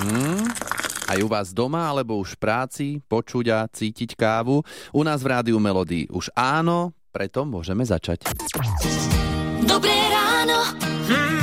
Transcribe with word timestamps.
Mm, 0.00 0.46
aj 1.10 1.18
u 1.22 1.28
vás 1.28 1.50
doma, 1.50 1.90
alebo 1.90 2.18
už 2.18 2.34
v 2.34 2.40
práci, 2.40 2.86
počuť 3.10 3.46
a 3.50 3.58
cítiť 3.66 4.14
kávu. 4.14 4.62
U 4.94 5.00
nás 5.02 5.20
v 5.22 5.30
Rádiu 5.34 5.58
Melody 5.58 6.06
už 6.10 6.30
áno, 6.38 6.94
preto 7.10 7.42
môžeme 7.42 7.82
začať. 7.82 8.30
Dobré 9.66 9.96
ráno. 10.10 10.58
Mm, 11.10 11.39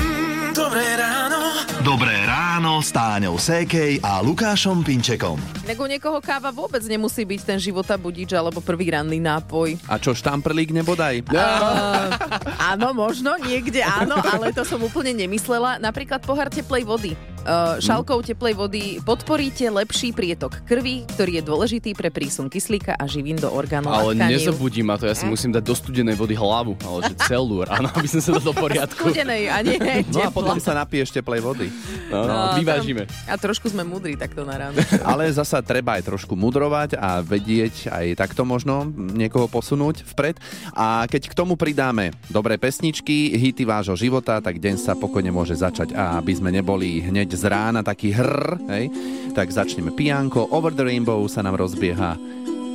ráno 2.78 2.86
s 2.86 2.94
Táňou 2.94 3.36
Sékej 3.42 4.06
a 4.06 4.22
Lukášom 4.22 4.86
Pinčekom. 4.86 5.42
Tak 5.66 5.82
u 5.82 5.90
niekoho 5.90 6.22
káva 6.22 6.54
vôbec 6.54 6.86
nemusí 6.86 7.26
byť 7.26 7.42
ten 7.42 7.58
života 7.58 7.98
budič 7.98 8.38
alebo 8.38 8.62
prvý 8.62 8.94
ranný 8.94 9.18
nápoj. 9.18 9.82
A 9.90 9.98
čo, 9.98 10.14
štamprlík 10.14 10.70
nebodaj? 10.70 11.26
Uh, 11.26 12.14
áno, 12.62 12.94
možno, 12.94 13.34
niekde 13.42 13.82
áno, 13.82 14.22
ale 14.22 14.54
to 14.54 14.62
som 14.62 14.78
úplne 14.78 15.10
nemyslela. 15.26 15.82
Napríklad 15.82 16.22
pohár 16.22 16.54
teplej 16.54 16.86
vody. 16.86 17.18
Uh, 17.46 17.78
šálkou 17.80 18.20
teplej 18.26 18.54
vody 18.58 18.84
podporíte 19.06 19.70
lepší 19.70 20.12
prietok 20.12 20.66
krvi, 20.66 21.06
ktorý 21.16 21.40
je 21.40 21.44
dôležitý 21.46 21.92
pre 21.94 22.10
prísun 22.10 22.50
kyslíka 22.50 22.98
a 22.98 23.06
živín 23.08 23.38
do 23.40 23.48
orgánov 23.48 23.94
Ale 23.94 24.18
nezabudí 24.18 24.84
ma 24.84 25.00
to, 25.00 25.08
ja 25.08 25.16
si 25.16 25.24
musím 25.24 25.56
dať 25.56 25.64
do 25.64 25.76
studenej 25.78 26.18
vody 26.18 26.36
hlavu, 26.36 26.76
ale 26.84 27.14
že 27.14 27.16
celú 27.30 27.64
ráno, 27.64 27.88
aby 27.94 28.08
som 28.10 28.20
sa 28.20 28.36
dal 28.36 28.44
do 28.44 28.56
poriadku. 28.66 29.00
Studenej 29.00 29.48
a 29.48 29.64
nie 29.64 29.80
No 30.16 30.28
a 30.28 30.30
potom 30.34 30.60
sa 30.60 30.76
napiješ 30.76 31.14
teplej 31.14 31.40
vody. 31.40 31.68
No, 32.12 32.28
no, 32.28 32.38
No, 32.38 32.56
vyvážime. 32.60 33.08
A 33.28 33.36
trošku 33.40 33.72
sme 33.72 33.82
mudrí 33.82 34.14
takto 34.20 34.44
na 34.46 34.56
ráno. 34.58 34.78
Ale 35.10 35.28
zasa 35.32 35.64
treba 35.64 35.98
aj 35.98 36.08
trošku 36.08 36.36
mudrovať 36.38 37.00
a 37.00 37.24
vedieť 37.24 37.90
aj 37.90 38.06
takto 38.20 38.44
možno 38.44 38.88
niekoho 38.94 39.50
posunúť 39.50 40.06
vpred. 40.16 40.38
A 40.76 41.08
keď 41.10 41.32
k 41.32 41.38
tomu 41.38 41.56
pridáme 41.56 42.14
dobré 42.30 42.60
pesničky, 42.60 43.34
hity 43.36 43.64
vášho 43.64 43.96
života, 43.98 44.40
tak 44.44 44.60
deň 44.62 44.76
sa 44.78 44.94
pokojne 45.00 45.32
môže 45.34 45.56
začať. 45.58 45.96
A 45.98 46.20
aby 46.20 46.34
sme 46.36 46.54
neboli 46.54 47.02
hneď 47.02 47.37
z 47.38 47.46
rána 47.46 47.86
taký 47.86 48.10
hrr, 48.18 48.58
hej, 48.74 48.90
tak 49.38 49.54
začneme 49.54 49.94
pijanko. 49.94 50.50
Over 50.50 50.74
the 50.74 50.82
Rainbow 50.82 51.22
sa 51.30 51.46
nám 51.46 51.62
rozbieha. 51.62 52.18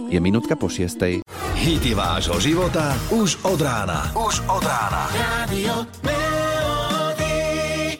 Je 0.06 0.22
minútka 0.22 0.54
po 0.54 0.70
šiestej. 0.70 1.26
Hity 1.58 1.92
vášho 1.98 2.38
života 2.38 2.94
už 3.10 3.42
od 3.42 3.58
rána. 3.58 4.14
Už 4.14 4.38
od 4.46 4.62
rána. 4.62 5.10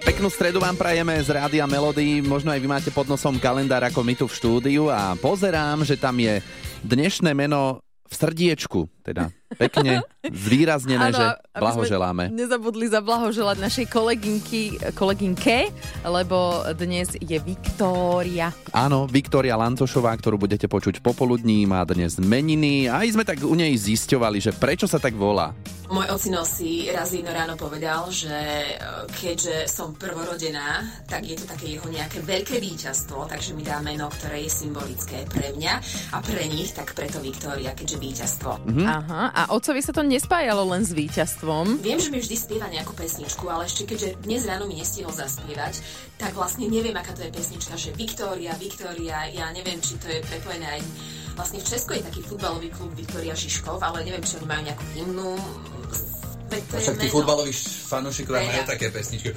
Peknú 0.03 0.29
stredu 0.31 0.63
vám 0.63 0.79
prajeme 0.79 1.19
z 1.19 1.31
Rádia 1.35 1.67
Melody. 1.67 2.23
Možno 2.23 2.55
aj 2.55 2.61
vy 2.63 2.69
máte 2.71 2.91
pod 2.95 3.11
nosom 3.11 3.39
kalendár 3.43 3.83
ako 3.83 4.03
my 4.07 4.15
tu 4.15 4.27
v 4.27 4.35
štúdiu 4.35 4.91
a 4.91 5.19
pozerám, 5.19 5.83
že 5.83 5.99
tam 5.99 6.19
je 6.19 6.43
dnešné 6.87 7.35
meno 7.35 7.83
v 8.07 8.15
srdiečku. 8.15 8.81
Teda 9.03 9.35
pekne 9.59 10.07
zvýraznené, 10.23 11.11
Áno, 11.11 11.19
že 11.19 11.27
aby 11.27 11.59
sme 11.59 11.61
blahoželáme. 11.61 12.25
Nezabudli 12.31 12.87
zablahoželať 12.87 13.57
našej 13.59 13.87
kolegynky, 13.91 14.63
kolegynke, 14.95 15.75
lebo 16.07 16.63
dnes 16.79 17.19
je 17.19 17.39
Viktória. 17.43 18.55
Áno, 18.71 19.11
Viktória 19.11 19.59
Lancošová, 19.59 20.15
ktorú 20.15 20.39
budete 20.39 20.71
počuť 20.71 21.03
popoludní, 21.03 21.67
má 21.67 21.83
dnes 21.83 22.23
meniny. 22.23 22.87
Aj 22.87 23.05
sme 23.11 23.27
tak 23.27 23.43
u 23.43 23.55
nej 23.59 23.75
zisťovali, 23.75 24.39
že 24.39 24.55
prečo 24.55 24.87
sa 24.87 25.03
tak 25.03 25.19
volá. 25.19 25.51
Môj 25.93 26.09
ocino 26.09 26.41
si 26.41 26.89
raz 26.89 27.13
jedno 27.13 27.37
ráno 27.37 27.53
povedal, 27.53 28.09
že 28.09 28.33
e, 28.33 28.81
keďže 29.13 29.69
som 29.69 29.93
prvorodená, 29.93 30.81
tak 31.05 31.29
je 31.29 31.37
to 31.37 31.45
také 31.45 31.77
jeho 31.77 31.85
nejaké 31.85 32.25
veľké 32.25 32.57
víťazstvo, 32.65 33.29
takže 33.29 33.53
mi 33.53 33.61
dá 33.61 33.77
meno, 33.85 34.09
ktoré 34.09 34.41
je 34.41 34.57
symbolické 34.65 35.29
pre 35.29 35.53
mňa 35.53 35.75
a 36.17 36.25
pre 36.25 36.49
nich, 36.49 36.73
tak 36.73 36.97
preto 36.97 37.21
Viktória, 37.21 37.77
keďže 37.77 38.01
víťazstvo. 38.01 38.51
Hm? 38.73 38.89
Aha, 38.93 39.33
a 39.33 39.43
otcovi 39.57 39.81
sa 39.81 39.97
to 39.97 40.05
nespájalo 40.05 40.69
len 40.69 40.85
s 40.85 40.93
víťazstvom. 40.93 41.81
Viem, 41.81 41.97
že 41.97 42.13
mi 42.13 42.21
vždy 42.21 42.37
spieva 42.37 42.69
nejakú 42.69 42.93
pesničku, 42.93 43.49
ale 43.49 43.65
ešte 43.65 43.89
keďže 43.89 44.21
dnes 44.21 44.45
ráno 44.45 44.69
mi 44.69 44.77
nestihol 44.77 45.09
zaspievať, 45.09 45.81
tak 46.21 46.37
vlastne 46.37 46.69
neviem, 46.69 46.93
aká 46.93 47.17
to 47.17 47.25
je 47.25 47.33
pesnička, 47.33 47.73
že 47.81 47.97
Viktória, 47.97 48.53
Viktória, 48.61 49.33
ja 49.33 49.49
neviem, 49.57 49.81
či 49.81 49.97
to 49.97 50.13
je 50.13 50.21
prepojené 50.21 50.77
aj 50.77 50.83
Vlastne 51.33 51.65
v 51.65 51.69
Česku 51.69 51.97
je 51.97 52.05
taký 52.05 52.21
futbalový 52.21 52.69
klub 52.69 52.93
Viktória 52.93 53.33
Žižkov, 53.33 53.81
ale 53.81 54.05
neviem, 54.05 54.21
či 54.21 54.37
oni 54.37 54.47
majú 54.53 54.63
nejakú 54.69 54.85
hymnu. 54.93 55.33
Je 56.53 56.61
Však 56.61 56.97
tí 57.01 57.09
futbaloví 57.09 57.53
fanúšikovia 57.89 58.45
majú 58.45 58.63
také 58.69 58.93
pesničky. 58.93 59.33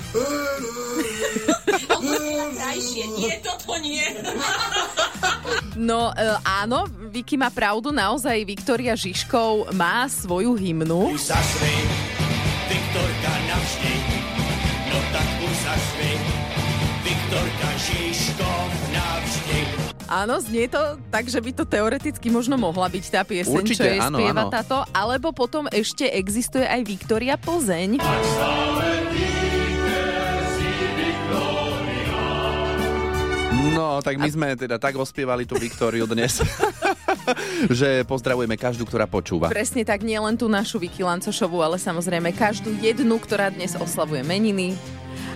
No. 2.03 2.52
Nie, 3.16 3.40
toto 3.40 3.80
nie. 3.80 4.03
No 5.80 6.12
e, 6.12 6.36
áno, 6.44 6.88
Vicky 7.12 7.40
má 7.40 7.52
pravdu, 7.52 7.92
naozaj 7.96 8.44
Viktória 8.44 8.96
Žižkov 9.00 9.76
má 9.76 10.08
svoju 10.12 10.56
hymnu. 10.59 11.16
Zasvej, 11.16 11.81
Viktorka 12.68 13.34
navždy, 13.47 13.96
no 14.92 14.97
tak 15.16 15.30
už 15.40 15.56
zasvej, 15.56 16.18
Viktorka 17.03 17.70
Žižkov 17.80 18.64
navždy. 18.92 19.95
Áno, 20.06 20.38
znie 20.38 20.70
to 20.70 21.02
tak, 21.10 21.26
že 21.26 21.42
by 21.42 21.52
to 21.52 21.64
teoreticky 21.66 22.30
možno 22.30 22.62
mohla 22.62 22.86
byť 22.86 23.06
tá 23.10 23.22
pieseň, 23.26 23.58
Určite, 23.58 23.82
čo 23.82 23.90
jej 23.90 24.02
áno, 24.02 24.22
spieva 24.22 24.44
áno. 24.46 24.54
táto, 24.54 24.78
alebo 24.94 25.34
potom 25.34 25.66
ešte 25.74 26.06
existuje 26.06 26.62
aj 26.62 26.82
Viktória 26.86 27.34
Plzeň. 27.42 27.98
No, 33.76 34.00
tak 34.00 34.16
my 34.22 34.30
sme 34.32 34.48
teda 34.56 34.80
tak 34.80 34.96
ospievali 34.96 35.44
tú 35.44 35.58
Viktóriu 35.58 36.08
dnes, 36.08 36.40
že 37.82 38.06
pozdravujeme 38.08 38.56
každú, 38.56 38.88
ktorá 38.88 39.04
počúva. 39.10 39.52
Presne 39.52 39.84
tak, 39.84 40.06
nie 40.06 40.16
len 40.16 40.38
tú 40.38 40.48
našu 40.48 40.80
Vicky 40.80 41.04
Lancošovú, 41.04 41.60
ale 41.60 41.82
samozrejme 41.82 42.32
každú 42.32 42.72
jednu, 42.78 43.18
ktorá 43.20 43.52
dnes 43.52 43.76
oslavuje 43.76 44.22
meniny. 44.24 44.78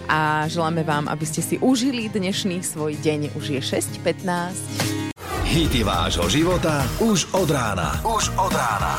A 0.09 0.49
želáme 0.49 0.81
vám, 0.81 1.05
aby 1.05 1.21
ste 1.21 1.45
si 1.45 1.61
užili 1.61 2.09
dnešný 2.09 2.65
svoj 2.65 2.97
deň. 2.97 3.37
Už 3.37 3.53
je 3.53 3.61
6.15. 3.61 5.05
Hity 5.45 5.85
vášho 5.85 6.25
života 6.29 6.81
už 6.97 7.29
od 7.37 7.49
rána. 7.53 8.01
Už 8.01 8.33
od 8.33 8.49
rána. 8.49 8.97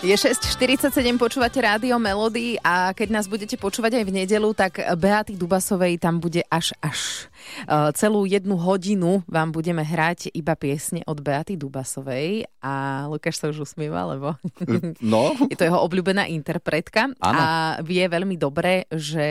Je 0.00 0.16
6.47, 0.16 0.96
počúvate 1.20 1.60
rádio 1.60 2.00
Melody 2.00 2.56
a 2.62 2.96
keď 2.96 3.08
nás 3.10 3.26
budete 3.28 3.60
počúvať 3.60 4.00
aj 4.00 4.04
v 4.08 4.14
nedelu, 4.24 4.48
tak 4.56 4.78
Beaty 4.96 5.36
Dubasovej 5.36 6.00
tam 6.00 6.16
bude 6.16 6.40
až 6.46 6.72
až. 6.80 7.28
Uh, 7.66 7.90
celú 7.92 8.24
jednu 8.24 8.56
hodinu 8.56 9.22
vám 9.26 9.52
budeme 9.52 9.82
hrať 9.82 10.32
iba 10.32 10.54
piesne 10.54 11.02
od 11.06 11.20
Beaty 11.20 11.56
Dubasovej 11.56 12.48
a 12.60 13.06
Lukáš 13.06 13.38
sa 13.40 13.48
už 13.52 13.68
usmieva, 13.68 14.04
lebo 14.08 14.34
No, 15.02 15.32
je 15.52 15.56
to 15.56 15.66
jeho 15.68 15.80
obľúbená 15.80 16.26
interpretka 16.28 17.12
Áno. 17.20 17.38
a 17.38 17.46
vie 17.84 18.02
veľmi 18.06 18.36
dobre, 18.36 18.88
že 18.90 19.26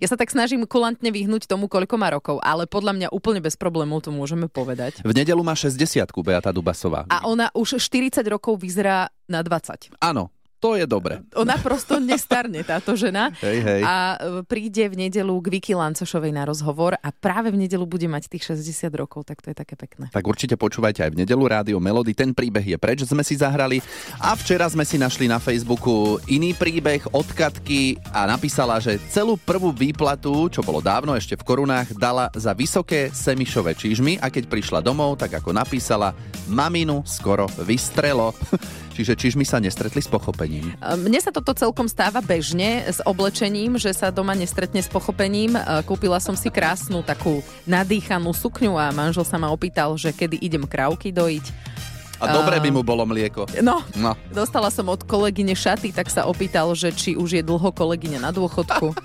ja 0.00 0.06
sa 0.08 0.16
tak 0.18 0.32
snažím 0.32 0.66
kulantne 0.66 1.08
vyhnúť 1.12 1.46
tomu, 1.46 1.70
koľko 1.70 1.94
má 1.96 2.10
rokov, 2.10 2.36
ale 2.42 2.66
podľa 2.66 2.92
mňa 2.96 3.08
úplne 3.12 3.40
bez 3.40 3.54
problémov 3.54 4.02
to 4.04 4.10
môžeme 4.10 4.48
povedať. 4.50 5.00
v 5.04 5.12
nedelu 5.12 5.40
má 5.40 5.54
60 5.54 5.78
Beata 6.26 6.50
Dubasová. 6.50 7.06
A 7.06 7.28
ona 7.28 7.52
už 7.54 7.78
40 7.78 8.20
rokov 8.26 8.58
vyzerá 8.58 9.08
na 9.30 9.42
20. 9.42 9.94
Áno, 10.02 10.30
to 10.56 10.72
je 10.74 10.88
dobre. 10.88 11.20
Ona 11.36 11.60
prosto 11.60 12.00
nestarne, 12.00 12.64
táto 12.64 12.96
žena. 12.96 13.28
Hej, 13.44 13.58
hej. 13.60 13.80
A 13.84 14.16
e, 14.16 14.42
príde 14.48 14.88
v 14.88 15.06
nedelu 15.08 15.34
k 15.44 15.46
Vicky 15.52 15.76
Lancošovej 15.76 16.32
na 16.32 16.48
rozhovor 16.48 16.96
a 16.96 17.08
práve 17.12 17.52
v 17.52 17.60
nedelu 17.60 17.84
bude 17.84 18.08
mať 18.08 18.32
tých 18.32 18.56
60 18.56 18.88
rokov, 18.96 19.28
tak 19.28 19.44
to 19.44 19.52
je 19.52 19.56
také 19.56 19.76
pekné. 19.76 20.08
Tak 20.08 20.24
určite 20.24 20.56
počúvajte 20.56 21.04
aj 21.04 21.12
v 21.12 21.20
nedelu 21.24 21.44
Rádio 21.44 21.76
Melody. 21.76 22.16
Ten 22.16 22.32
príbeh 22.32 22.64
je 22.64 22.78
preč, 22.80 23.04
sme 23.04 23.20
si 23.20 23.36
zahrali. 23.36 23.84
A 24.16 24.32
včera 24.32 24.64
sme 24.72 24.88
si 24.88 24.96
našli 24.96 25.28
na 25.28 25.36
Facebooku 25.36 26.16
iný 26.24 26.56
príbeh 26.56 27.04
od 27.12 27.28
Katky 27.36 28.00
a 28.16 28.24
napísala, 28.24 28.80
že 28.80 28.96
celú 29.12 29.36
prvú 29.36 29.76
výplatu, 29.76 30.48
čo 30.48 30.64
bolo 30.64 30.80
dávno 30.80 31.12
ešte 31.12 31.36
v 31.36 31.44
korunách, 31.44 31.92
dala 32.00 32.32
za 32.32 32.56
vysoké 32.56 33.12
semišové 33.12 33.76
čižmy 33.76 34.24
a 34.24 34.32
keď 34.32 34.48
prišla 34.48 34.80
domov, 34.80 35.20
tak 35.20 35.36
ako 35.36 35.52
napísala, 35.52 36.16
maminu 36.48 37.04
skoro 37.04 37.44
vystrelo. 37.60 38.32
Čiže 38.96 39.12
čižmy 39.12 39.44
sa 39.44 39.60
nestretli 39.60 40.00
s 40.00 40.08
pochopením. 40.08 40.72
E, 40.72 40.96
Mne 40.96 41.20
sa 41.20 41.28
toto 41.28 41.52
celkom 41.52 41.84
stáva 41.84 42.24
bežne 42.24 42.80
s 42.82 43.04
oblečením, 43.04 43.76
že 43.76 43.92
sa 43.92 44.08
doma 44.08 44.32
nestretne 44.32 44.80
s 44.80 44.88
pochopením. 44.88 45.52
E, 45.52 45.60
Kúpila 45.84 46.16
som 46.16 46.32
si 46.32 46.48
krásnu 46.48 47.04
takú 47.04 47.44
nadýchanú 47.68 48.32
sukňu 48.32 48.72
a 48.74 48.88
manžel 48.90 49.28
sa 49.28 49.36
ma 49.36 49.52
opýtal, 49.52 49.92
že 50.00 50.16
kedy 50.16 50.40
idem 50.40 50.64
krávky 50.64 51.12
dojiť. 51.12 51.76
A 52.16 52.32
dobre 52.32 52.56
by 52.56 52.72
mu 52.72 52.80
bolo 52.80 53.04
mlieko. 53.04 53.44
No, 53.60 53.84
No. 53.92 54.16
dostala 54.32 54.72
som 54.72 54.88
od 54.88 55.04
kolegyne 55.04 55.52
šaty, 55.52 55.92
tak 55.92 56.08
sa 56.08 56.24
opýtal, 56.24 56.72
že 56.72 56.88
či 56.88 57.12
už 57.12 57.36
je 57.36 57.42
dlho 57.44 57.68
kolegyňa 57.68 58.24
na 58.24 58.32
dôchodku. 58.32 58.96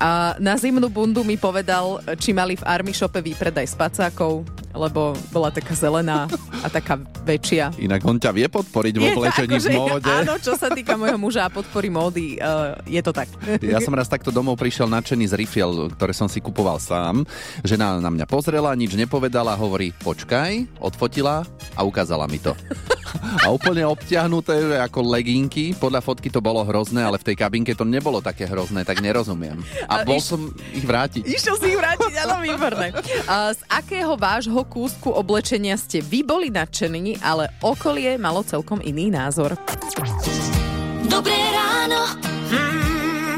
A 0.00 0.32
na 0.40 0.56
zimnú 0.56 0.88
bundu 0.88 1.20
mi 1.20 1.36
povedal, 1.36 2.00
či 2.16 2.32
mali 2.32 2.56
v 2.56 2.64
Army 2.64 2.96
Shope 2.96 3.20
výpredaj 3.20 3.68
spacákov, 3.68 4.48
lebo 4.74 5.14
bola 5.34 5.50
taká 5.50 5.74
zelená 5.74 6.30
a 6.62 6.66
taká 6.70 6.98
väčšia. 7.26 7.74
Inak 7.80 8.02
on 8.06 8.18
ťa 8.18 8.30
vie 8.34 8.46
podporiť 8.46 8.94
vo 8.96 9.06
oblečení 9.18 9.56
akože, 9.58 9.68
v 9.68 9.76
móde. 9.76 10.12
Áno, 10.12 10.34
čo 10.38 10.54
sa 10.54 10.70
týka 10.70 10.94
môjho 10.94 11.18
muža 11.18 11.46
a 11.46 11.50
podpory 11.50 11.90
módy, 11.90 12.38
uh, 12.38 12.78
je 12.86 13.02
to 13.02 13.10
tak. 13.10 13.26
Ja 13.62 13.82
som 13.82 13.94
raz 13.94 14.06
takto 14.06 14.30
domov 14.30 14.58
prišiel 14.60 14.86
nadšený 14.86 15.26
z 15.30 15.34
rifiel, 15.34 15.70
ktoré 15.94 16.14
som 16.14 16.30
si 16.30 16.38
kupoval 16.38 16.78
sám. 16.78 17.26
Žena 17.66 17.98
na 17.98 18.10
mňa 18.10 18.26
pozrela, 18.30 18.74
nič 18.78 18.94
nepovedala, 18.94 19.58
hovorí 19.58 19.90
počkaj, 20.02 20.78
odfotila 20.78 21.42
a 21.74 21.80
ukázala 21.82 22.30
mi 22.30 22.38
to. 22.38 22.54
A 23.42 23.50
úplne 23.50 23.82
obťahnuté 23.84 24.54
že 24.70 24.76
ako 24.78 25.00
leginky. 25.06 25.72
Podľa 25.74 26.00
fotky 26.00 26.28
to 26.28 26.38
bolo 26.38 26.62
hrozné, 26.62 27.02
ale 27.02 27.16
v 27.16 27.32
tej 27.32 27.36
kabinke 27.36 27.72
to 27.74 27.84
nebolo 27.84 28.20
také 28.20 28.46
hrozné, 28.46 28.84
tak 28.84 29.00
nerozumiem. 29.00 29.60
A 29.86 30.02
A 30.02 30.06
bol 30.06 30.18
iš- 30.18 30.30
som 30.30 30.40
ich 30.70 30.84
vrátiť. 30.84 31.24
Išiel 31.26 31.56
si 31.58 31.72
ich 31.72 31.78
vrátiť, 31.78 32.12
áno, 32.24 32.40
výborné. 32.40 32.92
A 33.26 33.50
z 33.52 33.60
akého 33.66 34.14
vášho 34.14 34.60
kúsku 34.64 35.10
oblečenia 35.10 35.74
ste 35.74 36.00
vy 36.00 36.22
boli 36.22 36.48
nadšení, 36.48 37.20
ale 37.20 37.48
okolie 37.60 38.16
malo 38.16 38.44
celkom 38.44 38.78
iný 38.80 39.08
názor? 39.08 39.56
Dobré 41.06 41.36
ráno. 41.50 42.02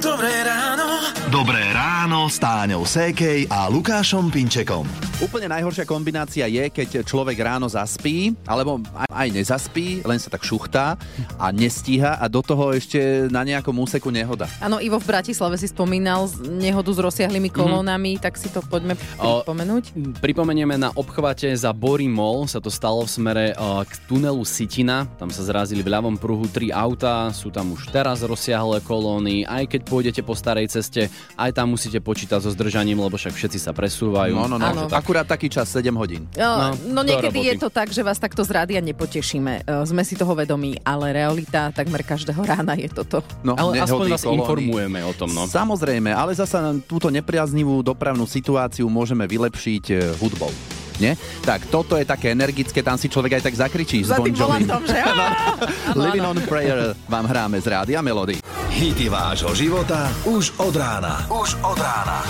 Dobré 0.02 0.34
ráno. 0.42 0.98
Dobré 1.30 1.62
ráno 1.72 2.26
s 2.26 2.36
Táňou 2.36 2.82
Sékej 2.84 3.46
a 3.48 3.70
Lukášom 3.70 4.28
Pinčekom. 4.28 4.84
Úplne 5.22 5.46
najhoršia 5.54 5.86
kombinácia 5.86 6.44
je, 6.50 6.66
keď 6.66 7.06
človek 7.06 7.38
ráno 7.38 7.70
zaspí, 7.70 8.34
alebo 8.42 8.82
aj, 9.06 9.30
nezaspí, 9.30 10.02
len 10.02 10.18
sa 10.18 10.34
tak 10.34 10.42
šuchtá 10.42 10.98
a 11.38 11.46
nestíha 11.54 12.18
a 12.18 12.26
do 12.26 12.42
toho 12.42 12.74
ešte 12.74 13.30
na 13.30 13.46
nejakom 13.46 13.70
úseku 13.78 14.10
nehoda. 14.10 14.50
Áno, 14.58 14.82
Ivo 14.82 14.98
v 14.98 15.06
Bratislave 15.06 15.54
si 15.56 15.70
spomínal 15.70 16.26
nehodu 16.42 16.90
s 16.90 16.98
rozsiahlými 16.98 17.54
kolónami, 17.54 18.18
tak 18.18 18.34
si 18.34 18.50
to 18.50 18.58
poďme 18.66 18.98
O- 19.22 19.46
pripomenúť. 19.46 20.18
Pripomenieme 20.18 20.74
na 20.74 20.90
obchvate 20.98 21.54
za 21.54 21.70
Bory 21.70 22.10
Mall, 22.10 22.50
sa 22.50 22.58
to 22.58 22.68
stalo 22.68 23.06
v 23.06 23.10
smere 23.14 23.44
eh, 23.54 23.82
k 23.86 23.92
tunelu 24.10 24.42
Sitina. 24.42 25.06
Tam 25.22 25.30
sa 25.30 25.46
zrazili 25.46 25.86
v 25.86 25.94
ľavom 25.94 26.18
pruhu 26.18 26.50
tri 26.50 26.74
auta, 26.74 27.30
sú 27.30 27.54
tam 27.54 27.78
už 27.78 27.94
teraz 27.94 28.26
rozsiahle 28.26 28.82
kolóny. 28.82 29.46
Aj 29.46 29.62
keď 29.70 29.86
pôjdete 29.92 30.24
po 30.24 30.32
starej 30.32 30.72
ceste, 30.72 31.12
aj 31.36 31.52
tam 31.52 31.76
musíte 31.76 32.00
počítať 32.00 32.40
so 32.40 32.48
zdržaním, 32.48 32.96
lebo 32.96 33.20
však 33.20 33.36
všetci 33.36 33.58
sa 33.60 33.76
presúvajú. 33.76 34.32
No, 34.32 34.48
no, 34.48 34.56
no. 34.56 34.64
Áno. 34.64 34.82
Akurát 34.88 35.28
taký 35.28 35.52
čas 35.52 35.68
7 35.68 35.92
hodín. 35.92 36.24
No, 36.32 36.72
No, 36.72 36.72
no 36.72 37.00
niekedy 37.04 37.44
je 37.44 37.60
to 37.60 37.68
tak, 37.68 37.92
že 37.92 38.00
vás 38.00 38.16
takto 38.16 38.40
z 38.40 38.50
rádia 38.50 38.80
nepotešíme. 38.80 39.52
E, 39.62 39.84
Sme 39.84 40.00
si 40.00 40.16
toho 40.16 40.32
vedomí, 40.32 40.80
ale 40.80 41.12
realita 41.12 41.68
takmer 41.68 42.00
každého 42.00 42.40
rána 42.40 42.72
je 42.72 42.88
toto. 42.88 43.20
No, 43.42 43.52
Ale 43.52 43.82
aspoň 43.82 44.06
vás 44.08 44.22
kolóny. 44.22 44.38
informujeme 44.40 45.00
o 45.02 45.12
tom, 45.12 45.28
no. 45.28 45.44
Samozrejme, 45.44 46.08
ale 46.08 46.32
zasa 46.32 46.72
túto 46.86 47.10
nepriaznivú 47.10 47.82
dopravnú 47.82 48.24
situáciu 48.24 48.88
môžeme 48.88 49.26
vylepšiť 49.26 49.84
e, 49.90 49.94
hudbou. 50.16 50.48
Nie? 51.02 51.18
Tak 51.42 51.66
toto 51.66 51.98
je 51.98 52.06
také 52.06 52.30
energické, 52.30 52.78
tam 52.78 52.94
si 52.94 53.10
človek 53.10 53.42
aj 53.42 53.50
tak 53.50 53.58
zakričí 53.58 54.06
s 54.06 54.14
Za 54.14 54.22
Bon 54.22 54.30
tým 54.30 54.38
volantom, 54.38 54.82
že? 54.86 55.02
Á! 55.02 55.10
Áno, 55.90 55.98
Living 55.98 56.26
on 56.30 56.38
Prayer 56.46 56.94
vám 57.10 57.26
hráme 57.26 57.58
z 57.58 57.66
Rádia 57.66 57.98
Melody. 57.98 58.38
Hity 58.70 59.10
vášho 59.10 59.50
života 59.58 60.14
už 60.22 60.54
od 60.62 60.78
rána. 60.78 61.26
Už 61.26 61.58
od 61.66 61.74
rána. 61.74 62.22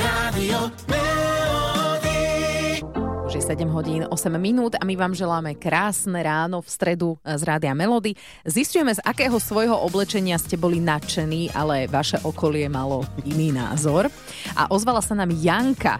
Už 3.29 3.41
je 3.41 3.49
7 3.49 3.65
hodín 3.73 4.05
8 4.09 4.29
minút 4.37 4.77
a 4.77 4.85
my 4.85 4.93
vám 4.97 5.17
želáme 5.17 5.57
krásne 5.57 6.21
ráno 6.21 6.61
v 6.61 6.69
stredu 6.69 7.09
z 7.25 7.43
Rádia 7.45 7.73
Melody. 7.73 8.13
Zistujeme, 8.45 8.93
z 8.93 9.01
akého 9.01 9.41
svojho 9.41 9.77
oblečenia 9.85 10.37
ste 10.37 10.61
boli 10.61 10.81
nadšení, 10.85 11.49
ale 11.57 11.89
vaše 11.89 12.21
okolie 12.25 12.69
malo 12.69 13.09
iný 13.25 13.53
názor. 13.53 14.13
A 14.53 14.69
ozvala 14.69 15.01
sa 15.01 15.17
nám 15.17 15.33
Janka. 15.33 15.97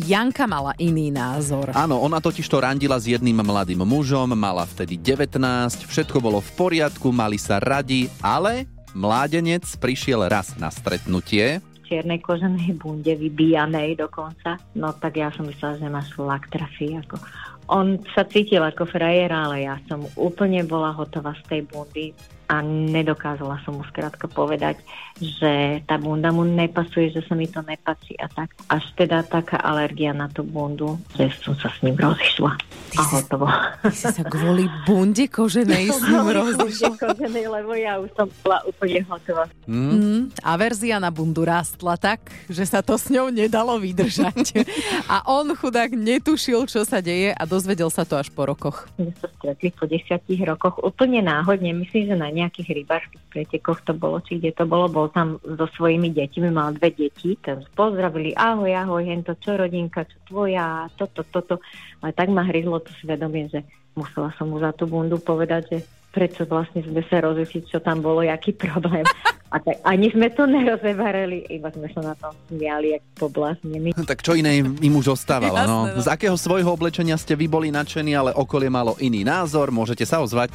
Janka 0.00 0.48
mala 0.48 0.72
iný 0.80 1.12
názor. 1.12 1.76
Áno, 1.76 2.00
ona 2.00 2.24
totiž 2.24 2.48
to 2.48 2.62
randila 2.64 2.96
s 2.96 3.04
jedným 3.04 3.44
mladým 3.44 3.84
mužom, 3.84 4.32
mala 4.32 4.64
vtedy 4.64 4.96
19, 4.96 5.36
všetko 5.84 6.24
bolo 6.24 6.40
v 6.40 6.50
poriadku, 6.56 7.12
mali 7.12 7.36
sa 7.36 7.60
radi, 7.60 8.08
ale 8.24 8.64
mládenec 8.96 9.66
prišiel 9.76 10.24
raz 10.26 10.56
na 10.56 10.72
stretnutie 10.72 11.60
čiernej 11.90 12.22
koženej 12.22 12.78
bunde, 12.78 13.18
vybíjanej 13.18 13.98
dokonca. 13.98 14.62
No 14.78 14.94
tak 14.94 15.18
ja 15.18 15.34
som 15.34 15.50
myslela, 15.50 15.74
že 15.74 15.90
ma 15.90 15.98
šlak 15.98 16.46
trafí. 16.46 16.94
Ako. 16.94 17.18
On 17.66 17.98
sa 18.14 18.22
cítil 18.22 18.62
ako 18.62 18.86
frajer, 18.86 19.34
ale 19.34 19.66
ja 19.66 19.74
som 19.90 20.06
úplne 20.14 20.62
bola 20.62 20.94
hotová 20.94 21.34
z 21.42 21.42
tej 21.50 21.60
bundy 21.66 22.14
a 22.50 22.58
nedokázala 22.66 23.62
som 23.62 23.78
mu 23.78 23.86
skrátka 23.86 24.26
povedať, 24.26 24.82
že 25.22 25.78
tá 25.86 25.94
bunda 26.02 26.34
mu 26.34 26.42
nepasuje, 26.42 27.14
že 27.14 27.22
sa 27.22 27.38
mi 27.38 27.46
to 27.46 27.62
nepatrí 27.62 28.18
a 28.18 28.26
tak. 28.26 28.50
Až 28.66 28.90
teda 28.98 29.22
taká 29.22 29.62
alergia 29.62 30.10
na 30.10 30.26
tú 30.26 30.42
bundu, 30.42 30.98
že 31.14 31.30
som 31.38 31.54
sa 31.54 31.70
s 31.70 31.78
ním 31.86 31.94
rozišla. 31.94 32.50
A 32.98 33.02
hotovo. 33.06 33.46
Ty 33.86 33.94
si 33.94 34.10
sa 34.10 34.26
kvôli 34.26 34.66
bunde 34.82 35.30
koženej 35.30 35.94
s 35.94 36.02
ním 36.10 36.26
rozišla. 36.26 36.98
Koženej, 36.98 37.46
lebo 37.46 37.72
ja 37.78 38.02
už 38.02 38.10
som 38.18 38.26
bola 38.42 38.58
úplne 38.66 38.98
hotová. 39.06 39.46
Mm, 39.70 40.34
averzia 40.42 40.98
na 40.98 41.14
bundu 41.14 41.46
rástla 41.46 41.94
tak, 41.94 42.34
že 42.50 42.66
sa 42.66 42.82
to 42.82 42.98
s 42.98 43.14
ňou 43.14 43.30
nedalo 43.30 43.78
vydržať. 43.78 44.66
A 45.06 45.22
on 45.30 45.54
chudák 45.54 45.94
netušil, 45.94 46.66
čo 46.66 46.82
sa 46.82 46.98
deje 46.98 47.30
a 47.30 47.42
dozvedel 47.46 47.94
sa 47.94 48.02
to 48.02 48.18
až 48.18 48.26
po 48.34 48.42
rokoch. 48.42 48.90
sme 48.98 49.14
sa 49.22 49.30
stretli 49.38 49.70
po 49.70 49.86
desiatich 49.86 50.42
rokoch 50.42 50.82
úplne 50.82 51.22
náhodne. 51.22 51.70
Myslím, 51.78 52.10
že 52.10 52.16
na 52.18 52.39
nejakých 52.40 52.82
rybárskych 52.82 53.24
pretekoch 53.28 53.84
to 53.84 53.92
bolo, 53.92 54.18
či 54.24 54.40
kde 54.40 54.56
to 54.56 54.64
bolo. 54.64 54.88
Bol 54.88 55.12
tam 55.12 55.36
so 55.44 55.66
svojimi 55.76 56.10
deťmi, 56.10 56.48
mal 56.48 56.72
dve 56.74 56.90
deti. 56.90 57.36
Tam 57.38 57.60
pozdravili, 57.76 58.32
ahoj, 58.34 58.72
ahoj, 58.72 59.04
hento, 59.04 59.36
čo 59.36 59.60
rodinka, 59.60 60.08
čo 60.08 60.16
tvoja, 60.26 60.88
toto, 60.96 61.22
toto. 61.28 61.60
Ale 62.00 62.16
tak 62.16 62.32
ma 62.32 62.42
hryzlo 62.48 62.80
to 62.80 62.90
svedomie, 62.98 63.46
že 63.52 63.60
musela 63.94 64.32
som 64.40 64.48
mu 64.48 64.56
za 64.58 64.72
tú 64.72 64.88
bundu 64.88 65.20
povedať, 65.20 65.62
že 65.68 65.78
prečo 66.10 66.42
vlastne 66.42 66.82
sme 66.82 67.06
sa 67.06 67.22
rozišli, 67.22 67.70
čo 67.70 67.78
tam 67.78 68.02
bolo, 68.02 68.26
jaký 68.26 68.50
problém. 68.58 69.06
A 69.50 69.58
tak 69.58 69.82
ani 69.82 70.10
sme 70.10 70.30
to 70.30 70.46
nerozevarali, 70.46 71.46
iba 71.50 71.70
sme 71.74 71.90
sa 71.90 72.02
na 72.02 72.14
tom 72.18 72.34
smiali, 72.50 72.98
jak 72.98 73.02
pobláznení. 73.18 73.94
Tak 73.94 74.22
čo 74.22 74.34
iné 74.38 74.62
im 74.62 74.94
už 74.94 75.14
ostávalo, 75.18 75.58
no. 75.66 75.78
No. 75.90 76.02
Z 76.02 76.06
akého 76.10 76.34
svojho 76.38 76.70
oblečenia 76.70 77.18
ste 77.18 77.34
vy 77.34 77.46
boli 77.50 77.74
nadšení, 77.74 78.14
ale 78.14 78.30
okolie 78.34 78.70
malo 78.70 78.94
iný 79.02 79.26
názor, 79.26 79.74
môžete 79.74 80.06
sa 80.06 80.22
ozvať. 80.22 80.54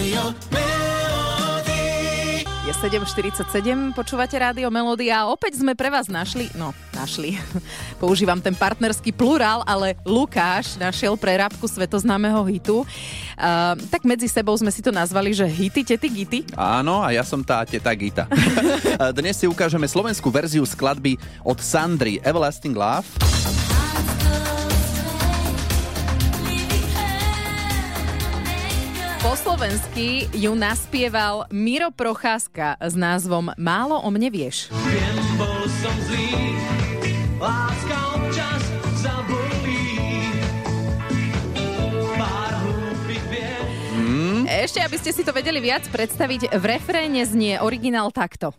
Je 0.00 0.16
7.47, 2.80 3.92
počúvate 3.92 4.40
rádio 4.40 4.72
Melody 4.72 5.12
a 5.12 5.28
opäť 5.28 5.60
sme 5.60 5.76
pre 5.76 5.92
vás 5.92 6.08
našli, 6.08 6.48
no 6.56 6.72
našli, 6.96 7.36
používam 8.00 8.40
ten 8.40 8.56
partnerský 8.56 9.12
plurál, 9.12 9.60
ale 9.68 10.00
Lukáš 10.00 10.80
našiel 10.80 11.12
pre 11.20 11.36
rábku 11.36 11.68
svetoznámeho 11.68 12.40
hitu. 12.48 12.80
Uh, 12.80 13.76
tak 13.92 14.08
medzi 14.08 14.32
sebou 14.32 14.56
sme 14.56 14.72
si 14.72 14.80
to 14.80 14.88
nazvali, 14.88 15.36
že 15.36 15.44
hity, 15.44 15.84
tety, 15.92 16.08
gity. 16.08 16.40
Áno, 16.56 17.04
a 17.04 17.12
ja 17.12 17.20
som 17.20 17.44
tá 17.44 17.60
teta 17.68 17.92
Gita. 17.92 18.24
Dnes 19.20 19.36
si 19.36 19.44
ukážeme 19.44 19.84
slovenskú 19.84 20.32
verziu 20.32 20.64
skladby 20.64 21.20
od 21.44 21.60
Sandry 21.60 22.16
Everlasting 22.24 22.72
Love. 22.72 23.59
Slovensky 29.70 30.26
ju 30.34 30.50
naspieval 30.58 31.46
Miro 31.54 31.94
Procházka 31.94 32.74
s 32.82 32.98
názvom 32.98 33.54
Málo 33.54 34.02
o 34.02 34.10
mne 34.10 34.26
vieš. 34.26 34.66
Viem, 34.82 35.14
bol 35.38 35.62
som 35.78 35.94
zlý, 36.10 36.58
láska 37.38 37.98
občas 38.18 38.62
zabolí. 38.98 39.94
Pár 42.18 42.52
hlúpych 42.66 43.24
vied, 43.30 43.66
Ešte, 44.50 44.82
aby 44.82 44.96
ste 44.98 45.14
si 45.14 45.22
to 45.22 45.30
vedeli 45.30 45.62
viac 45.62 45.86
predstaviť, 45.86 46.50
v 46.50 46.64
refréne 46.66 47.22
znie 47.22 47.62
originál 47.62 48.10
takto. 48.10 48.50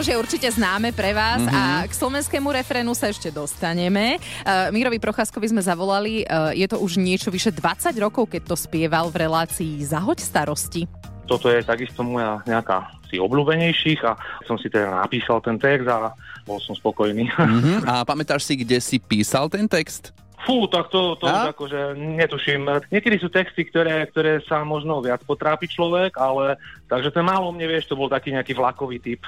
Už 0.00 0.08
je 0.08 0.16
určite 0.16 0.48
známe 0.48 0.96
pre 0.96 1.12
vás 1.12 1.44
mm-hmm. 1.44 1.52
a 1.52 1.84
k 1.84 1.92
slovenskému 1.92 2.48
refrénu 2.48 2.96
sa 2.96 3.12
ešte 3.12 3.28
dostaneme. 3.28 4.16
Uh, 4.48 4.72
Mirovi 4.72 4.96
Procházkovi 4.96 5.52
sme 5.52 5.60
zavolali, 5.60 6.24
uh, 6.24 6.56
je 6.56 6.64
to 6.64 6.80
už 6.80 6.96
niečo 6.96 7.28
vyše 7.28 7.52
20 7.52 7.92
rokov, 8.00 8.32
keď 8.32 8.48
to 8.48 8.56
spieval 8.56 9.12
v 9.12 9.28
relácii 9.28 9.84
Zahoď 9.84 10.24
starosti. 10.24 10.88
toto 11.28 11.52
je 11.52 11.60
takisto 11.60 12.00
moja 12.00 12.40
nejaká 12.48 12.96
z 13.12 13.20
obľúbenejších 13.20 14.00
a 14.08 14.16
som 14.48 14.56
si 14.56 14.72
teda 14.72 15.04
napísal 15.04 15.44
ten 15.44 15.60
text 15.60 15.84
a 15.84 16.16
bol 16.48 16.56
som 16.64 16.72
spokojný. 16.72 17.28
Mhm. 17.36 17.84
A 17.90 18.00
pamätáš 18.08 18.48
si, 18.48 18.56
kde 18.56 18.80
si 18.80 18.96
písal 18.96 19.52
ten 19.52 19.68
text? 19.68 20.16
Fú, 20.48 20.64
tak 20.72 20.88
to, 20.88 21.20
to 21.20 21.28
A? 21.28 21.32
už 21.32 21.44
akože 21.52 21.80
netuším. 21.96 22.64
Niekedy 22.88 23.16
sú 23.20 23.28
texty, 23.28 23.68
ktoré, 23.68 24.08
ktoré 24.08 24.40
sa 24.48 24.64
možno 24.64 25.04
viac 25.04 25.20
potrápi 25.28 25.68
človek, 25.68 26.16
ale 26.16 26.56
takže 26.88 27.12
ten 27.12 27.20
málo 27.20 27.52
mne 27.52 27.68
vieš, 27.68 27.92
to 27.92 27.98
bol 27.98 28.08
taký 28.08 28.32
nejaký 28.32 28.56
vlakový 28.56 28.96
typ. 29.04 29.20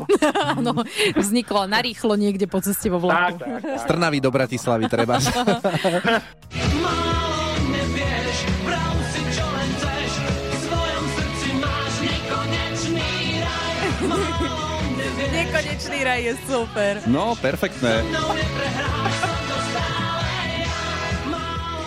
Áno, 0.56 0.72
vzniklo 1.12 1.68
narýchlo 1.68 2.16
niekde 2.16 2.48
po 2.48 2.64
ceste 2.64 2.88
vo 2.88 2.96
tak, 3.04 3.36
vlaku. 3.36 3.44
tak, 3.44 3.60
tak. 3.60 3.78
Z 3.80 3.84
Trnavy 3.84 4.18
do 4.24 4.30
Bratislavy 4.32 4.88
treba. 4.88 5.20
Nekonečný 15.34 15.98
raj 16.06 16.20
je 16.22 16.34
super. 16.46 16.92
No, 17.10 17.34
perfektné. 17.36 18.06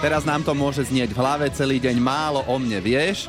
Teraz 0.07 0.23
nám 0.23 0.39
to 0.39 0.55
môže 0.55 0.87
znieť 0.87 1.11
v 1.11 1.19
hlave 1.19 1.51
celý 1.51 1.83
deň 1.83 1.99
málo 1.99 2.39
o 2.47 2.55
mne, 2.55 2.79
vieš? 2.79 3.27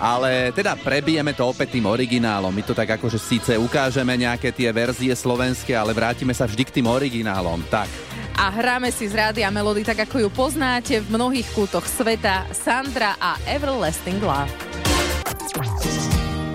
Ale 0.00 0.56
teda 0.56 0.72
prebijeme 0.72 1.36
to 1.36 1.44
opäť 1.44 1.76
tým 1.76 1.84
originálom. 1.84 2.48
My 2.48 2.64
to 2.64 2.72
tak 2.72 2.96
akože 2.96 3.20
síce 3.20 3.52
ukážeme 3.60 4.16
nejaké 4.16 4.48
tie 4.48 4.72
verzie 4.72 5.12
slovenské, 5.12 5.76
ale 5.76 5.92
vrátime 5.92 6.32
sa 6.32 6.48
vždy 6.48 6.64
k 6.64 6.80
tým 6.80 6.88
originálom. 6.88 7.60
Tak, 7.68 7.92
a 8.40 8.48
hráme 8.48 8.88
si 8.88 9.04
z 9.04 9.20
rádia 9.20 9.52
Melody 9.52 9.84
tak, 9.84 10.08
ako 10.08 10.24
ju 10.24 10.28
poznáte 10.32 11.04
v 11.04 11.12
mnohých 11.12 11.44
kútoch 11.52 11.84
sveta. 11.84 12.48
Sandra 12.56 13.20
a 13.20 13.36
Everlasting 13.44 14.24
Love. 14.24 14.48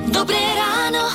Dobré 0.09 0.41
ráno. 0.57 1.13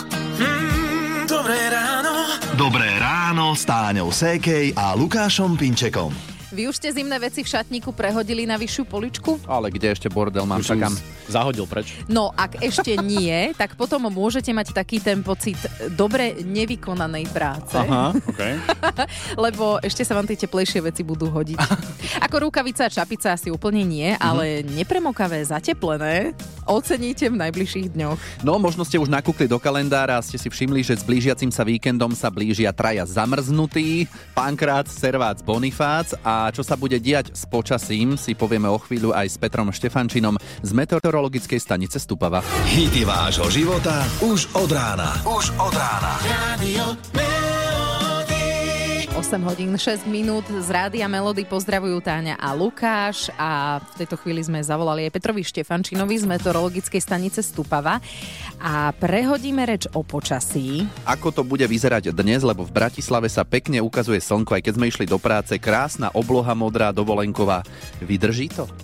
Dobré 1.27 1.59
ráno. 1.75 2.39
Dobré 2.55 3.03
ráno 3.03 3.59
s 3.59 3.67
Táňou 3.67 4.15
Sékej 4.15 4.79
a 4.79 4.95
Lukášom 4.95 5.59
Pinčekom. 5.59 6.34
Vy 6.55 6.71
už 6.71 6.79
ste 6.79 6.95
zimné 6.95 7.19
veci 7.19 7.43
v 7.43 7.51
šatníku 7.51 7.91
prehodili 7.91 8.47
na 8.47 8.55
vyššiu 8.55 8.87
poličku? 8.87 9.43
Ale 9.51 9.75
kde 9.75 9.91
ešte 9.91 10.07
bordel 10.07 10.47
mám, 10.47 10.63
čakám. 10.63 10.95
zahodil 11.27 11.67
preč. 11.67 11.99
No, 12.07 12.31
ak 12.31 12.63
ešte 12.63 12.95
nie, 13.03 13.51
tak 13.59 13.75
potom 13.75 14.07
môžete 14.07 14.55
mať 14.55 14.71
taký 14.71 15.03
ten 15.03 15.19
pocit 15.27 15.59
dobre 15.99 16.39
nevykonanej 16.47 17.27
práce. 17.35 17.75
Aha, 17.75 18.15
okay. 18.15 18.55
lebo 19.45 19.83
ešte 19.83 20.07
sa 20.07 20.15
vám 20.15 20.31
tie 20.31 20.39
teplejšie 20.47 20.79
veci 20.87 21.03
budú 21.03 21.27
hodiť. 21.27 21.59
Ako 22.31 22.47
rukavica 22.47 22.87
a 22.87 22.95
čapica 22.95 23.35
asi 23.35 23.51
úplne 23.51 23.83
nie, 23.83 24.15
ale 24.15 24.63
nepremokavé, 24.63 25.43
zateplené 25.43 26.39
oceníte 26.65 27.29
v 27.29 27.37
najbližších 27.37 27.93
dňoch. 27.93 28.47
No, 28.47 28.57
možno 28.57 28.87
ste 28.87 28.97
už 28.97 29.13
nakúkli 29.13 29.45
do 29.45 29.61
kalendára 29.61 30.17
a 30.17 30.25
ste 30.25 30.41
si 30.41 30.49
všimli, 30.49 30.81
že 30.81 30.97
s 30.97 31.05
blížiacim 31.05 31.53
sa 31.53 31.67
víkendom 31.67 32.17
sa 32.17 32.33
blížia 32.33 32.73
traja 32.73 33.05
zamrznutí, 33.05 34.09
Pankrát, 34.33 34.89
Servác, 34.89 35.45
Bonifác 35.45 36.17
a 36.25 36.44
čo 36.51 36.67
sa 36.67 36.77
bude 36.77 37.01
diať 37.01 37.33
s 37.33 37.49
počasím, 37.49 38.21
si 38.21 38.37
povieme 38.37 38.69
o 38.69 38.77
chvíľu 38.77 39.17
aj 39.17 39.27
s 39.33 39.37
Petrom 39.41 39.71
Štefančinom 39.73 40.37
z 40.61 40.71
meteorologickej 40.75 41.61
stanice 41.61 41.97
Stupava. 42.03 42.45
Hity 42.69 43.07
vášho 43.07 43.49
života 43.49 44.05
už 44.21 44.51
od 44.59 44.71
rána. 44.73 45.17
Už 45.25 45.55
od 45.57 45.73
rána. 45.73 46.13
8 49.25 49.41
hodín 49.41 49.73
6 49.73 50.05
minút 50.05 50.45
z 50.45 50.69
Rádia 50.69 51.09
Melody 51.09 51.49
pozdravujú 51.49 51.97
Táňa 52.05 52.37
a 52.37 52.53
Lukáš 52.53 53.33
a 53.41 53.81
v 53.81 54.05
tejto 54.05 54.21
chvíli 54.21 54.45
sme 54.45 54.61
zavolali 54.61 55.09
aj 55.09 55.17
Petrovi 55.17 55.41
Štefančinovi 55.41 56.13
z 56.21 56.29
meteorologickej 56.29 57.01
stanice 57.01 57.41
Stupava 57.41 58.05
a 58.61 58.93
prehodíme 58.93 59.65
reč 59.65 59.89
o 59.97 60.05
počasí. 60.05 60.85
Ako 61.09 61.33
to 61.33 61.41
bude 61.41 61.65
vyzerať 61.65 62.13
dnes, 62.13 62.45
lebo 62.45 62.69
v 62.69 62.77
Bratislave 62.77 63.33
sa 63.33 63.49
pekne 63.49 63.81
ukazuje 63.81 64.21
slnko, 64.21 64.61
aj 64.61 64.63
keď 64.69 64.73
sme 64.77 64.93
išli 64.93 65.09
do 65.09 65.17
práce, 65.17 65.57
krásna 65.57 66.13
obloha 66.13 66.53
modrá, 66.53 66.93
dovolenková. 66.93 67.65
Vydrží 68.05 68.53
to? 68.53 68.69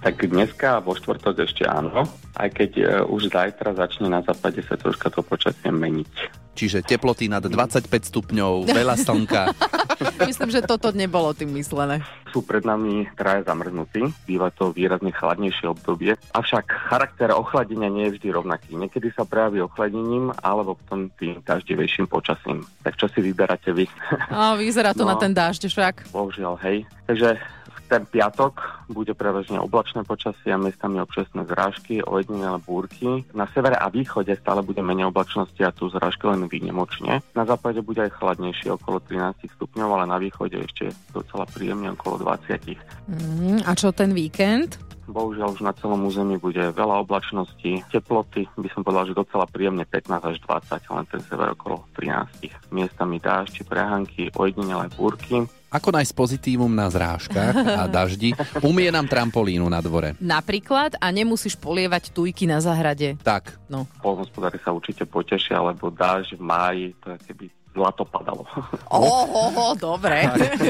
Tak 0.00 0.22
dneska 0.22 0.80
vo 0.86 0.94
štvrtok 0.94 1.44
ešte 1.44 1.66
áno, 1.66 2.06
aj 2.38 2.48
keď 2.54 2.70
e, 2.78 2.84
už 3.10 3.26
zajtra 3.26 3.74
začne 3.74 4.06
na 4.06 4.22
západe 4.22 4.62
sa 4.62 4.78
troška 4.78 5.10
to 5.10 5.18
počasie 5.18 5.74
meniť. 5.74 6.45
Čiže 6.56 6.80
teploty 6.80 7.28
nad 7.28 7.44
25 7.44 7.84
stupňov, 7.84 8.64
veľa 8.66 8.96
slnka. 8.96 9.42
Myslím, 10.24 10.48
že 10.48 10.60
toto 10.60 10.88
nebolo 10.90 11.30
tým 11.30 11.52
myslené. 11.52 12.00
Sú 12.28 12.40
pred 12.40 12.62
nami 12.62 13.08
traje 13.12 13.44
zamrznutí, 13.44 14.00
býva 14.24 14.48
to 14.50 14.68
výrazne 14.70 15.08
chladnejšie 15.08 15.66
obdobie, 15.66 16.16
avšak 16.32 16.64
charakter 16.88 17.28
ochladenia 17.30 17.88
nie 17.88 18.08
je 18.08 18.16
vždy 18.16 18.28
rovnaký. 18.30 18.72
Niekedy 18.74 19.12
sa 19.12 19.22
prejaví 19.22 19.60
ochladením 19.62 20.32
alebo 20.38 20.76
potom 20.76 21.08
tým 21.14 21.40
daždivejším 21.40 22.06
počasím. 22.06 22.64
Tak 22.80 22.96
čo 22.96 23.08
si 23.08 23.20
vyberáte 23.20 23.72
vy? 23.72 23.84
A 24.28 24.52
vyzerá 24.54 24.92
to 24.92 25.04
No. 25.04 25.12
na 25.12 25.16
ten 25.16 25.30
dážď 25.30 25.64
však. 25.66 25.94
Bohužiaľ, 26.10 26.56
hej. 26.62 26.84
Takže 27.06 27.36
v 27.38 27.78
ten 27.86 28.02
piatok 28.04 28.58
bude 28.88 29.12
prevažne 29.14 29.58
oblačné 29.58 30.06
počasie 30.06 30.54
a 30.54 30.60
miestami 30.60 31.02
občasné 31.02 31.46
zrážky, 31.46 32.02
ojedinelé 32.02 32.58
búrky. 32.62 33.26
Na 33.34 33.46
severe 33.50 33.78
a 33.78 33.90
východe 33.90 34.34
stále 34.38 34.62
bude 34.62 34.82
menej 34.82 35.10
oblačnosti 35.10 35.58
a 35.62 35.74
tu 35.74 35.90
zrážky 35.90 36.26
len 36.26 36.46
výnimočne. 36.46 37.22
Na 37.34 37.44
západe 37.44 37.82
bude 37.82 38.06
aj 38.06 38.16
chladnejšie 38.16 38.74
okolo 38.74 39.02
13 39.02 39.46
stupňov, 39.58 39.88
ale 39.92 40.04
na 40.06 40.18
východe 40.18 40.58
ešte 40.58 40.94
docela 41.10 41.44
príjemne 41.48 41.94
okolo 41.94 42.22
20. 42.22 42.78
Mm, 43.10 43.60
a 43.66 43.72
čo 43.74 43.90
ten 43.90 44.14
víkend? 44.14 44.78
Bohužiaľ 45.06 45.54
už 45.54 45.62
na 45.62 45.70
celom 45.78 46.02
území 46.02 46.34
bude 46.34 46.58
veľa 46.58 47.06
oblačností, 47.06 47.86
teploty, 47.94 48.50
by 48.58 48.68
som 48.74 48.82
povedal, 48.82 49.06
že 49.06 49.14
docela 49.14 49.46
príjemne 49.46 49.86
15 49.86 50.34
až 50.34 50.36
20, 50.42 50.82
len 50.98 51.04
ten 51.06 51.22
sever 51.30 51.54
okolo 51.54 51.86
13. 51.94 52.74
Miestami 52.74 53.22
dáždi, 53.22 53.62
prehánky, 53.62 54.34
ojedinelé 54.34 54.90
búrky. 54.98 55.46
Ako 55.76 55.92
nájsť 55.92 56.12
pozitívum 56.12 56.68
na 56.68 56.88
zrážkach 56.88 57.52
a 57.52 57.84
daždi? 57.86 58.32
Umie 58.60 58.88
nám 58.88 59.04
trampolínu 59.04 59.66
na 59.66 59.78
dvore. 59.78 60.16
Napríklad 60.16 60.96
a 60.96 61.06
nemusíš 61.08 61.52
polievať 61.54 62.10
tujky 62.10 62.44
na 62.44 62.58
záhrade. 62.58 63.20
Tak, 63.20 63.60
No. 63.66 63.84
Polnospodári 63.98 64.56
sa 64.58 64.70
určite 64.70 65.04
potešia, 65.04 65.58
lebo 65.58 65.90
dážď 65.90 66.34
v 66.34 66.42
máji, 66.42 66.86
to 66.96 67.10
je 67.10 67.18
keby 67.26 67.44
zlato 67.68 68.06
padalo. 68.06 68.46
Oho, 68.88 69.74
dobre. 69.76 70.24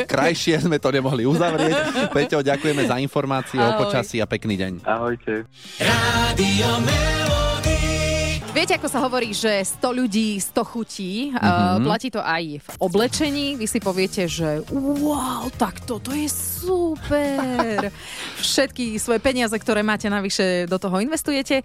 krajšie 0.04 0.58
sme 0.58 0.80
to 0.80 0.90
nemohli 0.90 1.22
uzavrieť. 1.22 1.76
Peťo, 2.10 2.40
ďakujeme 2.40 2.82
za 2.82 2.96
informácie 2.98 3.60
o 3.60 3.68
Ahoj. 3.68 3.86
počasí 3.86 4.18
a 4.18 4.26
pekný 4.26 4.56
deň. 4.56 4.72
Ahojte. 4.82 5.46
Viete, 8.56 8.72
ako 8.72 8.88
sa 8.88 9.04
hovorí, 9.04 9.36
že 9.36 9.60
100 9.60 9.84
ľudí, 9.84 10.40
100 10.40 10.64
chutí. 10.64 11.28
Mhm. 11.28 11.36
Uh, 11.36 11.76
platí 11.84 12.08
to 12.08 12.24
aj 12.24 12.56
v 12.56 12.68
oblečení. 12.80 13.52
Vy 13.60 13.68
si 13.68 13.84
poviete, 13.84 14.24
že 14.24 14.64
wow, 14.72 15.44
tak 15.60 15.84
toto 15.84 16.16
je 16.16 16.24
super. 16.24 17.92
Všetky 18.40 18.96
svoje 18.96 19.20
peniaze, 19.20 19.52
ktoré 19.52 19.84
máte 19.84 20.08
navyše, 20.08 20.64
do 20.64 20.80
toho 20.80 21.04
investujete. 21.04 21.60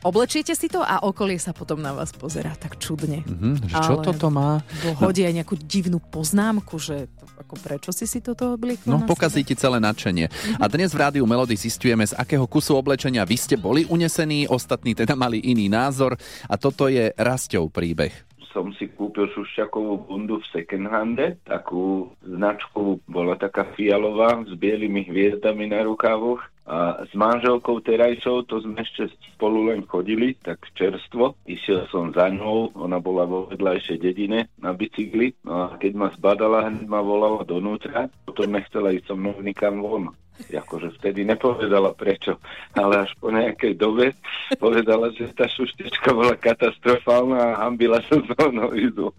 Oblečiete 0.00 0.56
si 0.56 0.70
to 0.72 0.80
a 0.80 1.04
okolie 1.04 1.36
sa 1.36 1.52
potom 1.52 1.82
na 1.82 1.92
vás 1.92 2.14
pozerá 2.16 2.54
tak 2.56 2.78
čudne. 2.80 3.26
Mhm, 3.26 3.66
že 3.66 3.76
čo 3.82 3.98
Ale- 3.98 4.06
toto 4.06 4.30
má? 4.30 4.62
Hodí 5.02 5.26
aj 5.26 5.34
nejakú 5.34 5.58
divnú 5.58 5.98
poznámku, 5.98 6.78
že 6.78 7.10
ako 7.40 7.56
prečo 7.56 7.90
si 7.90 8.04
si 8.04 8.20
toto 8.20 8.52
obliekol 8.52 8.92
No, 8.92 9.08
pokazí 9.08 9.40
ti 9.40 9.56
celé 9.56 9.80
nadšenie. 9.80 10.28
A 10.60 10.68
dnes 10.68 10.92
v 10.92 11.00
Rádiu 11.00 11.24
Melody 11.24 11.56
zistujeme, 11.56 12.04
z 12.04 12.12
akého 12.12 12.44
kusu 12.44 12.76
oblečenia 12.76 13.24
vy 13.24 13.36
ste 13.40 13.56
boli 13.56 13.88
unesení, 13.88 14.44
ostatní 14.44 14.92
teda 14.92 15.16
mali 15.16 15.40
iný 15.40 15.72
názor. 15.72 16.20
A 16.44 16.54
toto 16.60 16.92
je 16.92 17.08
Rasťov 17.16 17.72
príbeh. 17.72 18.12
som 18.50 18.74
si 18.76 18.90
kúpil 18.90 19.30
šušťakovú 19.30 20.10
bundu 20.10 20.42
v 20.42 20.50
second 20.50 20.90
hande, 20.90 21.38
takú 21.46 22.10
značku, 22.26 22.98
bola 23.06 23.38
taká 23.38 23.62
fialová 23.78 24.42
s 24.42 24.52
bielými 24.58 25.06
hviezdami 25.06 25.70
na 25.70 25.86
rukávoch 25.86 26.42
a 26.70 27.02
s 27.02 27.10
manželkou 27.18 27.82
terajšou, 27.82 28.46
to 28.46 28.62
sme 28.62 28.78
ešte 28.78 29.10
spolu 29.34 29.74
len 29.74 29.82
chodili, 29.90 30.38
tak 30.38 30.62
čerstvo. 30.78 31.34
Išiel 31.42 31.90
som 31.90 32.14
za 32.14 32.30
ňou, 32.30 32.70
ona 32.78 33.02
bola 33.02 33.26
vo 33.26 33.50
vedľajšej 33.50 33.98
dedine 33.98 34.46
na 34.62 34.70
bicykli, 34.70 35.34
no 35.42 35.66
a 35.66 35.74
keď 35.82 35.92
ma 35.98 36.08
zbadala, 36.14 36.70
hneď 36.70 36.86
ma 36.86 37.02
volala 37.02 37.42
donútra, 37.42 38.06
potom 38.22 38.54
nechcela 38.54 38.94
ísť 38.94 39.10
so 39.10 39.14
mnou 39.18 39.34
nikam 39.42 39.82
von. 39.82 40.14
Akože 40.48 40.96
vtedy 40.98 41.22
nepovedala 41.28 41.92
prečo, 41.92 42.40
ale 42.72 43.04
až 43.04 43.12
po 43.20 43.28
nejakej 43.28 43.76
dobe 43.76 44.16
povedala, 44.56 45.12
že 45.12 45.30
tá 45.36 45.46
šuštička 45.46 46.10
bola 46.16 46.34
katastrofálna 46.34 47.36
a 47.36 47.58
hambila 47.66 48.00
sa 48.08 48.16
mnou 48.48 48.72
ísť 48.72 48.96
von. 48.96 49.12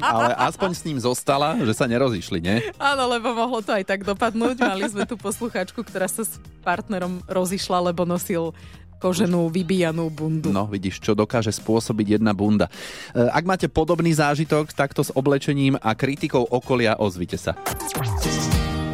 Ale 0.00 0.32
aspoň 0.48 0.70
s 0.72 0.82
ním 0.88 0.98
zostala, 0.98 1.60
že 1.60 1.76
sa 1.76 1.84
nerozišli, 1.86 2.38
nie? 2.40 2.56
Áno, 2.80 3.06
lebo 3.06 3.30
mohlo 3.36 3.60
to 3.60 3.76
aj 3.76 3.84
tak 3.86 4.02
dopadnúť. 4.02 4.56
Mali 4.58 4.88
sme 4.88 5.04
tu 5.04 5.14
poslucháčku, 5.20 5.84
ktorá 5.84 6.08
sa 6.08 6.24
s 6.24 6.40
partnerom 6.66 7.22
rozišla, 7.28 7.92
lebo 7.92 8.02
nosil 8.08 8.54
koženú 9.02 9.50
vybíjanú 9.50 10.06
bundu. 10.14 10.54
No, 10.54 10.70
vidíš, 10.70 11.02
čo 11.02 11.18
dokáže 11.18 11.50
spôsobiť 11.50 12.22
jedna 12.22 12.30
bunda. 12.30 12.70
E, 13.10 13.26
Ak 13.34 13.42
máte 13.42 13.66
podobný 13.66 14.14
zážitok 14.14 14.70
takto 14.70 15.02
s 15.02 15.10
oblečením 15.10 15.74
a 15.82 15.90
kritikou 15.98 16.46
okolia, 16.46 16.94
ozvite 16.94 17.34
sa. 17.34 17.58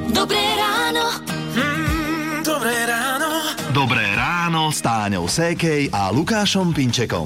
Dobré 0.09 0.41
ráno. 0.57 1.38
Ráno 4.69 4.77
s 4.77 4.85
Táňou 4.85 5.25
Sékej 5.25 5.89
a 5.97 6.13
Lukášom 6.13 6.77
Pinčekom. 6.77 7.25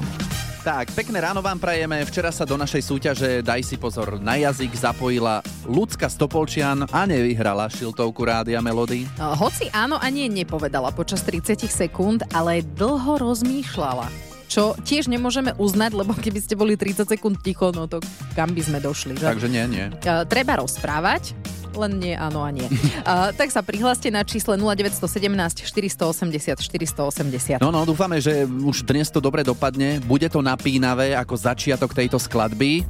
Tak, 0.63 0.95
pekné 0.95 1.19
ráno 1.19 1.43
vám 1.43 1.59
prajeme. 1.59 1.99
Včera 2.07 2.31
sa 2.31 2.47
do 2.47 2.55
našej 2.55 2.79
súťaže 2.79 3.29
Daj 3.43 3.67
si 3.67 3.75
pozor 3.75 4.15
na 4.15 4.39
jazyk 4.39 4.71
zapojila 4.71 5.43
Lucka 5.67 6.07
Stopolčian 6.07 6.87
a 6.87 7.03
nevyhrala 7.03 7.67
šiltovku 7.67 8.23
Rádia 8.23 8.63
Melody. 8.63 9.03
No, 9.19 9.35
Hoci 9.35 9.67
áno 9.75 9.99
a 9.99 10.07
nie 10.07 10.31
nepovedala 10.31 10.95
počas 10.95 11.19
30 11.27 11.67
sekúnd, 11.67 12.23
ale 12.31 12.63
dlho 12.63 13.19
rozmýšľala. 13.19 14.07
Čo 14.47 14.79
tiež 14.79 15.11
nemôžeme 15.11 15.51
uznať, 15.59 15.99
lebo 15.99 16.15
keby 16.15 16.39
ste 16.39 16.55
boli 16.55 16.79
30 16.79 17.11
sekúnd 17.11 17.43
ticho, 17.43 17.75
no 17.75 17.91
to 17.91 17.99
kam 18.39 18.55
by 18.55 18.63
sme 18.63 18.79
došli, 18.79 19.19
že? 19.19 19.27
Takže 19.27 19.51
nie, 19.51 19.67
nie. 19.67 19.91
Uh, 20.07 20.23
treba 20.23 20.63
rozprávať, 20.63 21.35
len 21.75 21.99
nie 21.99 22.15
áno 22.15 22.45
a 22.45 22.49
nie. 22.53 22.65
Uh, 23.03 23.35
tak 23.35 23.51
sa 23.51 23.59
prihláste 23.59 24.07
na 24.07 24.23
čísle 24.23 24.55
0917 24.55 25.67
480 25.67 26.55
480. 26.55 27.59
No, 27.59 27.67
no, 27.67 27.83
dúfame, 27.83 28.23
že 28.23 28.47
už 28.47 28.87
dnes 28.87 29.11
to 29.11 29.19
dobre 29.19 29.43
dopadne. 29.43 29.99
Bude 30.07 30.31
to 30.31 30.39
napínavé 30.39 31.11
ako 31.19 31.35
začiatok 31.35 31.91
tejto 31.91 32.15
skladby. 32.15 32.87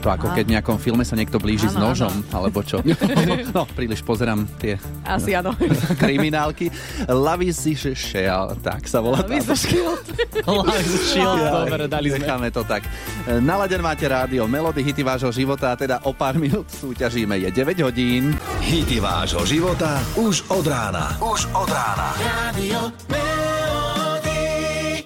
To 0.00 0.08
ako 0.08 0.32
keď 0.32 0.44
v 0.48 0.52
nejakom 0.56 0.78
filme 0.80 1.04
sa 1.04 1.12
niekto 1.12 1.36
blíži 1.36 1.68
s 1.68 1.76
Áno, 1.76 1.92
nožom, 1.92 2.24
alebo 2.32 2.64
čo. 2.64 2.80
no, 3.56 3.68
príliš 3.76 4.00
pozerám 4.00 4.48
tie 4.56 4.80
Asi 5.04 5.36
áno. 5.36 5.52
kriminálky. 6.02 6.72
Love 7.04 7.44
is 7.44 7.60
the 7.60 7.76
Shell, 7.92 8.56
tak 8.64 8.88
sa 8.88 9.04
volá. 9.04 9.20
Love 9.20 9.36
is 9.36 9.46
the 9.46 9.58
Shield. 9.60 10.04
Live 10.72 10.94
Shield, 11.12 11.36
Jaj, 11.36 11.52
dobre, 11.52 11.84
dali 11.84 12.08
sme. 12.08 12.24
Necháme 12.24 12.48
to 12.48 12.64
tak. 12.64 12.88
Naladen 13.28 13.84
máte 13.84 14.08
rádio, 14.08 14.48
melody 14.48 14.80
hity 14.80 15.04
vášho 15.04 15.28
života 15.28 15.72
a 15.72 15.76
teda 15.76 16.00
o 16.08 16.16
pár 16.16 16.40
minút 16.40 16.64
súťažíme. 16.72 17.36
Je 17.36 17.52
9 17.52 17.84
hodín. 17.84 18.32
Hity 18.64 19.04
vášho 19.04 19.44
života 19.44 20.00
už 20.16 20.48
od 20.48 20.64
rána. 20.64 21.12
Už 21.20 21.44
od 21.52 21.68
rána. 21.68 22.16
Radio 22.16 22.88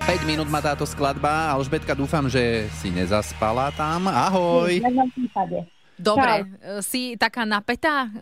5 0.05 0.29
minút 0.29 0.53
má 0.53 0.61
táto 0.61 0.85
skladba. 0.85 1.49
Alžbetka, 1.57 1.97
dúfam, 1.97 2.29
že 2.29 2.69
si 2.77 2.93
nezaspala 2.93 3.73
tam. 3.73 4.05
Ahoj. 4.05 4.77
Dobre, 5.97 6.45
e, 6.61 6.85
si 6.85 7.17
taká 7.17 7.49
napätá? 7.49 8.13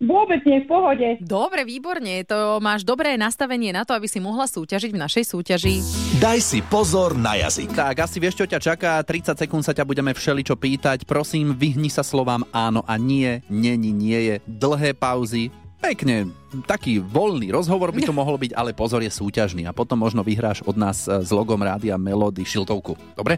Vôbec 0.00 0.40
nie, 0.48 0.64
v 0.64 0.68
pohode. 0.68 1.08
Dobre, 1.20 1.68
výborne. 1.68 2.24
To 2.24 2.56
máš 2.56 2.88
dobré 2.88 3.20
nastavenie 3.20 3.68
na 3.68 3.84
to, 3.84 3.92
aby 3.92 4.08
si 4.08 4.16
mohla 4.16 4.48
súťažiť 4.48 4.96
v 4.96 5.02
našej 5.04 5.24
súťaži. 5.28 5.76
Daj 6.24 6.40
si 6.40 6.64
pozor 6.64 7.12
na 7.12 7.36
jazyk. 7.36 7.76
Tak, 7.76 8.00
asi 8.00 8.16
vieš, 8.16 8.40
čo 8.40 8.48
ťa 8.48 8.64
čaká. 8.64 8.96
30 9.04 9.36
sekúnd 9.36 9.60
sa 9.60 9.76
ťa 9.76 9.84
budeme 9.84 10.16
všeličo 10.16 10.56
pýtať. 10.56 11.04
Prosím, 11.04 11.52
vyhni 11.52 11.92
sa 11.92 12.00
slovám 12.00 12.48
áno 12.48 12.80
a 12.88 12.96
nie, 12.96 13.44
není, 13.52 13.92
nie 13.92 14.20
je. 14.24 14.34
Dlhé 14.48 14.96
pauzy. 14.96 15.52
Pekne, 15.84 16.32
taký 16.64 16.96
voľný 16.96 17.52
rozhovor 17.52 17.92
by 17.92 18.08
to 18.08 18.16
mohol 18.16 18.40
byť, 18.40 18.56
ale 18.56 18.72
pozor 18.72 19.04
je 19.04 19.12
súťažný 19.12 19.68
a 19.68 19.76
potom 19.76 20.00
možno 20.00 20.24
vyhráš 20.24 20.64
od 20.64 20.80
nás 20.80 21.04
e, 21.04 21.20
s 21.20 21.28
logom 21.28 21.60
rádia 21.60 22.00
Melody 22.00 22.40
šiltovku. 22.40 22.96
Dobre? 23.12 23.36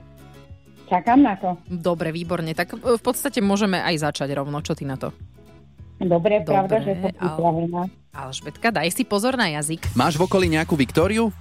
Čakám 0.86 1.26
na 1.26 1.34
to. 1.34 1.58
Dobre, 1.66 2.14
výborne. 2.14 2.54
Tak 2.54 2.78
e, 2.78 2.94
v 2.94 3.02
podstate 3.02 3.42
môžeme 3.42 3.82
aj 3.82 3.98
začať 3.98 4.30
rovno. 4.30 4.62
Čo 4.62 4.78
ty 4.78 4.86
na 4.86 4.94
to? 4.94 5.10
Dobre, 5.98 6.46
pravda, 6.46 6.78
Dobre, 6.78 6.86
že 6.86 6.92
som 7.02 7.10
ale- 7.10 7.18
pripravená. 7.18 7.82
Alžbetka, 8.14 8.68
daj 8.70 8.94
si 8.94 9.02
pozor 9.02 9.34
na 9.34 9.50
jazyk. 9.50 9.90
Máš 9.98 10.14
v 10.14 10.30
okolí 10.30 10.46
nejakú 10.46 10.78
Viktóriu? 10.78 11.34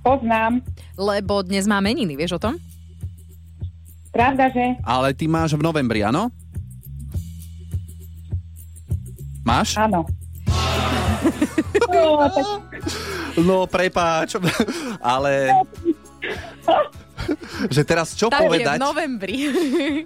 Poznám. 0.00 0.64
Lebo 0.96 1.44
dnes 1.44 1.68
má 1.68 1.84
meniny, 1.84 2.16
vieš 2.16 2.40
o 2.40 2.42
tom? 2.42 2.56
Pravda, 4.08 4.48
že? 4.48 4.80
Ale 4.80 5.12
ty 5.12 5.28
máš 5.28 5.52
v 5.52 5.60
novembri, 5.60 6.00
áno? 6.00 6.32
Máš? 9.46 9.78
Áno. 9.78 10.02
No, 11.86 12.18
tak 12.28 12.44
No, 13.36 13.66
prepáč, 13.66 14.38
ale... 15.02 15.50
že 17.74 17.82
teraz 17.82 18.14
čo 18.14 18.26
tak 18.30 18.42
je 18.42 18.46
v 18.46 18.50
povedať? 18.50 18.76
novembri. 18.78 19.34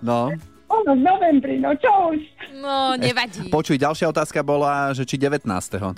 No, 0.01 0.33
ono 0.71 0.93
v 0.95 1.03
novembri, 1.03 1.59
no 1.59 1.75
čo 1.77 1.91
už? 2.15 2.21
No, 2.63 2.95
nevadí. 2.95 3.51
počuj, 3.51 3.75
ďalšia 3.75 4.07
otázka 4.07 4.41
bola, 4.47 4.95
že 4.95 5.03
či 5.03 5.19
19. 5.19 5.43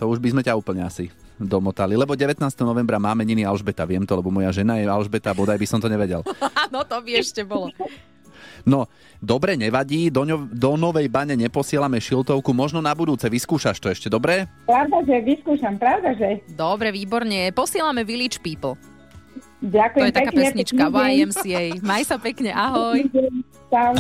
To 0.00 0.04
už 0.08 0.18
by 0.18 0.28
sme 0.32 0.42
ťa 0.42 0.56
úplne 0.56 0.88
asi 0.88 1.12
domotali, 1.37 1.92
lebo 1.92 2.16
19. 2.16 2.40
novembra 2.64 2.96
máme 2.96 3.20
meniny 3.22 3.44
Alžbeta, 3.44 3.84
viem 3.84 4.02
to, 4.08 4.16
lebo 4.16 4.32
moja 4.32 4.49
žena 4.49 4.80
je 4.80 4.88
Alžbeta, 4.88 5.37
bodaj 5.37 5.61
by 5.61 5.66
som 5.68 5.78
to 5.78 5.92
nevedel. 5.92 6.25
Áno, 6.40 6.88
to 6.88 6.96
by 7.04 7.20
ešte 7.20 7.44
bolo. 7.44 7.68
No, 8.62 8.87
dobre, 9.19 9.59
nevadí, 9.59 10.09
do, 10.09 10.23
ňo, 10.23 10.47
do 10.50 10.78
novej 10.78 11.11
bane 11.11 11.35
neposielame 11.35 11.99
šiltovku, 11.99 12.54
možno 12.54 12.78
na 12.78 12.95
budúce 12.95 13.26
vyskúšaš 13.26 13.78
to 13.83 13.90
ešte, 13.90 14.07
dobre? 14.07 14.47
Pravda, 14.66 15.02
že 15.02 15.16
vyskúšam, 15.26 15.75
pravda, 15.78 16.14
že? 16.14 16.47
Dobre, 16.54 16.95
výborne. 16.95 17.50
Posielame 17.50 18.07
Village 18.07 18.38
People. 18.38 18.78
Ďakujem 19.62 20.02
To 20.02 20.07
je 20.11 20.14
taká 20.14 20.33
pekne, 20.35 20.42
pesnička 20.42 20.85
pekný 20.90 20.99
deň. 20.99 21.14
YMCA. 21.14 21.62
Maj 21.87 22.02
sa 22.02 22.16
pekne, 22.19 22.50
ahoj. 22.50 22.99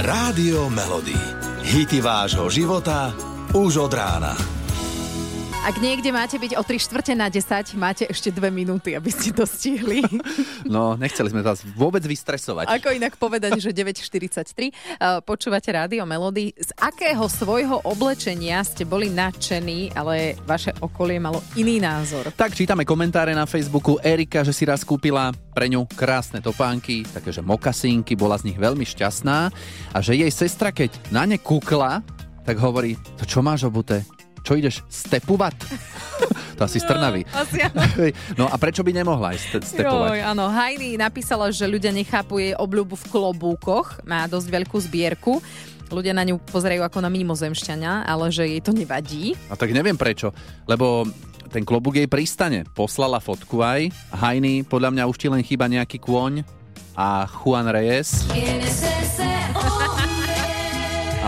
Rádio 0.02 0.66
Melody. 0.74 1.14
Hity 1.62 2.02
vášho 2.02 2.50
života 2.50 3.14
už 3.54 3.86
od 3.86 3.92
rána. 3.94 4.61
Ak 5.62 5.78
niekde 5.78 6.10
máte 6.10 6.42
byť 6.42 6.58
o 6.58 6.62
3 6.66 6.74
štvrte 6.74 7.14
na 7.14 7.30
10, 7.30 7.78
máte 7.78 8.02
ešte 8.10 8.34
2 8.34 8.50
minúty, 8.50 8.98
aby 8.98 9.14
ste 9.14 9.30
to 9.30 9.46
stihli. 9.46 10.02
No, 10.66 10.96
nechceli 10.96 11.28
sme 11.28 11.44
vás 11.44 11.62
vôbec 11.76 12.00
vystresovať. 12.02 12.66
Ako 12.66 12.96
inak 12.96 13.14
povedať, 13.20 13.60
že 13.60 13.70
9.43. 13.70 14.72
Uh, 14.98 15.20
Počúvate 15.20 15.68
rádio 15.70 16.02
Melody. 16.02 16.50
Z 16.56 16.72
akého 16.80 17.22
svojho 17.28 17.84
oblečenia 17.84 18.64
ste 18.64 18.82
boli 18.82 19.12
nadšení, 19.12 19.92
ale 19.94 20.34
vaše 20.48 20.72
okolie 20.80 21.20
malo 21.20 21.44
iný 21.54 21.78
názor? 21.78 22.32
Tak 22.34 22.56
čítame 22.56 22.88
komentáre 22.88 23.36
na 23.36 23.44
Facebooku. 23.44 24.00
Erika, 24.00 24.42
že 24.42 24.56
si 24.56 24.64
raz 24.64 24.82
kúpila 24.82 25.30
pre 25.52 25.68
ňu 25.68 25.84
krásne 25.92 26.40
topánky, 26.40 27.04
takéže 27.06 27.44
mokasínky, 27.44 28.16
bola 28.16 28.40
z 28.40 28.50
nich 28.50 28.58
veľmi 28.58 28.82
šťastná 28.82 29.38
a 29.92 29.98
že 30.00 30.16
jej 30.16 30.32
sestra, 30.32 30.72
keď 30.72 30.90
na 31.12 31.28
ne 31.28 31.36
kúkla, 31.36 32.00
tak 32.42 32.58
hovorí, 32.58 32.98
to 33.20 33.28
čo 33.28 33.44
máš 33.44 33.68
obuté? 33.68 34.02
Čo 34.42 34.58
ideš 34.58 34.82
stepovať? 34.90 35.54
to 36.58 36.62
asi 36.66 36.82
z 36.82 36.86
Trnavy. 36.86 37.22
No 38.40 38.50
a 38.50 38.56
prečo 38.58 38.82
by 38.82 38.90
nemohla 38.90 39.34
aj 39.34 39.38
ste- 39.38 39.62
stepovať? 39.62 40.18
Joj, 40.18 40.20
áno, 40.22 40.50
Heidi 40.50 40.98
napísala, 40.98 41.50
že 41.54 41.66
ľudia 41.66 41.94
nechápu 41.94 42.42
jej 42.42 42.54
obľúbu 42.58 42.98
v 42.98 43.04
klobúkoch, 43.08 44.02
má 44.02 44.26
dosť 44.26 44.48
veľkú 44.50 44.76
zbierku. 44.82 45.38
Ľudia 45.92 46.16
na 46.16 46.24
ňu 46.24 46.40
pozerajú 46.48 46.80
ako 46.80 47.04
na 47.04 47.12
mimozemšťania, 47.12 48.08
ale 48.08 48.32
že 48.32 48.48
jej 48.48 48.64
to 48.64 48.72
nevadí. 48.72 49.36
A 49.52 49.54
tak 49.60 49.76
neviem 49.76 49.94
prečo, 49.94 50.32
lebo 50.64 51.04
ten 51.52 51.68
klobúk 51.68 52.00
jej 52.00 52.08
pristane. 52.08 52.64
Poslala 52.72 53.20
fotku 53.20 53.60
aj. 53.60 53.92
Hajny, 54.08 54.64
podľa 54.64 54.88
mňa 54.88 55.04
už 55.04 55.16
ti 55.20 55.28
len 55.28 55.44
chýba 55.44 55.68
nejaký 55.68 56.00
kôň 56.00 56.48
a 56.96 57.28
Juan 57.28 57.68
Reyes. 57.68 58.24
A 58.32 59.21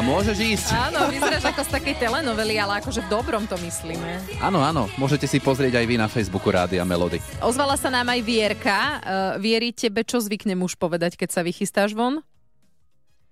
môžeš 0.04 0.36
ísť. 0.36 0.68
Áno, 0.92 1.08
vyzeráš 1.08 1.48
ako 1.48 1.62
z 1.64 1.70
takej 1.80 1.94
telenovely, 1.96 2.60
ale 2.60 2.84
akože 2.84 3.00
v 3.04 3.08
dobrom 3.08 3.48
to 3.48 3.56
myslíme. 3.64 4.20
Áno, 4.44 4.60
áno, 4.60 4.86
môžete 5.00 5.24
si 5.24 5.40
pozrieť 5.40 5.80
aj 5.80 5.86
vy 5.88 5.96
na 5.96 6.06
Facebooku 6.06 6.52
Rádia 6.52 6.84
Melody. 6.84 7.18
Ozvala 7.40 7.80
sa 7.80 7.88
nám 7.88 8.12
aj 8.12 8.20
Vierka. 8.20 8.76
Uh, 8.76 9.40
Vieri, 9.40 9.72
tebe 9.72 10.04
čo 10.04 10.20
zvykne 10.20 10.52
muž 10.54 10.76
povedať, 10.76 11.16
keď 11.16 11.28
sa 11.32 11.40
vychystáš 11.40 11.96
von? 11.96 12.20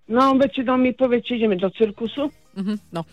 No, 0.08 0.35
väčšinou 0.35 0.80
mi 0.80 0.96
povie, 0.96 1.22
či 1.22 1.38
ideme 1.38 1.61
do 1.61 1.70
cirkusu. 1.70 2.32
Mhm, 2.52 2.74
no. 2.92 3.02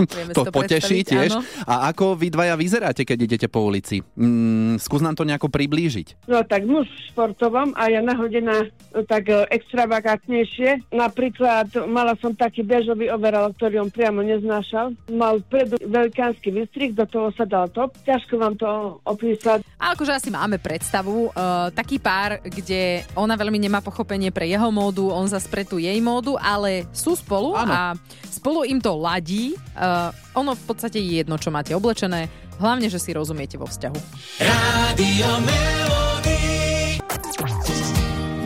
Si 0.00 0.34
To 0.34 0.48
poteší 0.48 1.02
tiež. 1.04 1.34
áno. 1.34 1.42
A 1.66 1.90
ako 1.90 2.14
vy 2.16 2.30
dvaja 2.30 2.54
vyzeráte, 2.54 3.02
keď 3.04 3.18
idete 3.26 3.46
po 3.46 3.66
ulici? 3.66 4.00
Mm, 4.16 4.78
skús 4.78 5.02
nám 5.02 5.14
to 5.14 5.26
nejako 5.26 5.50
priblížiť. 5.50 6.26
No 6.26 6.42
tak 6.42 6.64
muž 6.64 6.86
v 6.88 7.00
športovom 7.12 7.74
a 7.76 7.90
ja 7.90 8.00
nahodená 8.00 8.70
tak 9.06 9.28
e, 9.28 9.44
extravagantnejšie. 9.50 10.90
Napríklad 10.90 11.70
mala 11.86 12.14
som 12.18 12.32
taký 12.32 12.62
bežový 12.62 13.10
overal, 13.10 13.52
ktorý 13.54 13.82
on 13.82 13.90
priamo 13.90 14.22
neznášal. 14.22 14.94
Mal 15.10 15.42
vpredu 15.46 15.76
veľkánsky 15.82 16.50
vystrih, 16.50 16.94
do 16.94 17.04
toho 17.06 17.34
sa 17.34 17.44
dal 17.44 17.68
top. 17.70 17.94
Ťažko 18.02 18.34
vám 18.38 18.54
to 18.56 18.68
opísať. 19.04 19.62
A 19.76 19.92
akože 19.92 20.12
asi 20.14 20.30
máme 20.30 20.56
predstavu. 20.56 21.30
Uh, 21.30 21.68
taký 21.72 21.98
pár, 21.98 22.40
kde 22.42 23.04
ona 23.14 23.34
veľmi 23.34 23.58
nemá 23.58 23.80
pochopenie 23.80 24.30
pre 24.30 24.46
jeho 24.46 24.68
módu, 24.70 25.10
on 25.10 25.26
zase 25.26 25.48
pre 25.48 25.64
tú 25.64 25.76
jej 25.76 25.98
módu, 25.98 26.36
ale 26.36 26.86
sú 26.92 27.16
spolu 27.16 27.56
Áno. 27.56 27.72
a 27.72 27.80
spolu 28.26 28.66
im 28.66 28.82
to 28.82 28.92
ladí. 28.98 29.54
Uh, 29.78 30.10
ono 30.36 30.52
v 30.52 30.62
podstate 30.66 30.98
je 31.00 31.22
jedno, 31.22 31.38
čo 31.40 31.54
máte 31.54 31.72
oblečené. 31.72 32.28
Hlavne, 32.60 32.92
že 32.92 33.00
si 33.00 33.16
rozumiete 33.16 33.56
vo 33.56 33.64
vzťahu. 33.64 33.98
Rádio 34.44 35.30
Melody. 35.40 37.00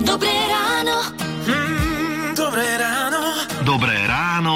Dobré 0.06 0.34
ráno. 0.46 1.23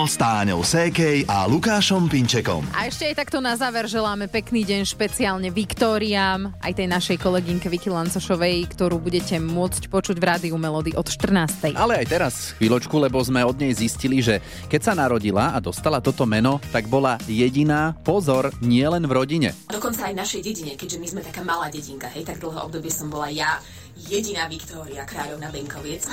S 0.08 0.16
Táňou 0.16 0.64
Sékej 0.64 1.28
a 1.28 1.44
Lukášom 1.44 2.08
Pinčekom. 2.08 2.64
A 2.72 2.88
ešte 2.88 3.04
aj 3.12 3.28
takto 3.28 3.44
na 3.44 3.52
záver 3.60 3.84
želáme 3.84 4.24
pekný 4.24 4.64
deň 4.64 4.88
špeciálne 4.88 5.52
Viktóriám, 5.52 6.48
aj 6.64 6.72
tej 6.80 6.88
našej 6.88 7.20
kolegynke 7.20 7.68
Viki 7.68 7.92
Lancošovej, 7.92 8.72
ktorú 8.72 9.04
budete 9.04 9.36
môcť 9.36 9.92
počuť 9.92 10.16
v 10.16 10.24
rádiu 10.24 10.56
Melody 10.56 10.96
od 10.96 11.04
14. 11.04 11.76
Ale 11.76 12.00
aj 12.00 12.06
teraz 12.08 12.56
chvíľočku, 12.56 12.96
lebo 12.96 13.20
sme 13.20 13.44
od 13.44 13.60
nej 13.60 13.76
zistili, 13.76 14.24
že 14.24 14.40
keď 14.72 14.80
sa 14.80 14.92
narodila 14.96 15.52
a 15.52 15.60
dostala 15.60 16.00
toto 16.00 16.24
meno, 16.24 16.56
tak 16.72 16.88
bola 16.88 17.20
jediná, 17.28 17.92
pozor, 18.00 18.48
nie 18.64 18.88
len 18.88 19.04
v 19.04 19.12
rodine. 19.12 19.52
Dokonca 19.68 20.08
aj 20.08 20.16
v 20.16 20.20
našej 20.24 20.40
dedine, 20.40 20.72
keďže 20.80 21.04
my 21.04 21.06
sme 21.12 21.20
taká 21.20 21.44
malá 21.44 21.68
dedinka, 21.68 22.08
hej, 22.16 22.24
tak 22.24 22.40
dlhé 22.40 22.64
obdobie 22.64 22.88
som 22.88 23.12
bola 23.12 23.28
ja 23.28 23.60
jediná 24.06 24.46
Viktória, 24.46 25.02
kráľovna 25.02 25.50
Benkoviec. 25.50 26.06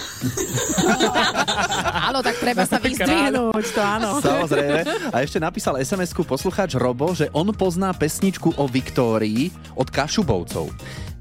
Áno, 2.09 2.25
tak 2.25 2.41
treba 2.41 2.65
sa 2.65 2.81
vyzdvihnúť, 2.81 3.65
to 3.73 3.81
áno. 3.81 4.21
Samozrejme. 4.21 5.11
A 5.13 5.21
ešte 5.21 5.37
napísal 5.41 5.77
SMS-ku 5.81 6.25
poslucháč 6.25 6.77
Robo, 6.77 7.13
že 7.13 7.29
on 7.33 7.49
pozná 7.53 7.93
pesničku 7.93 8.57
o 8.57 8.65
Viktórii 8.65 9.49
od 9.77 9.89
Kašubovcov. 9.89 10.69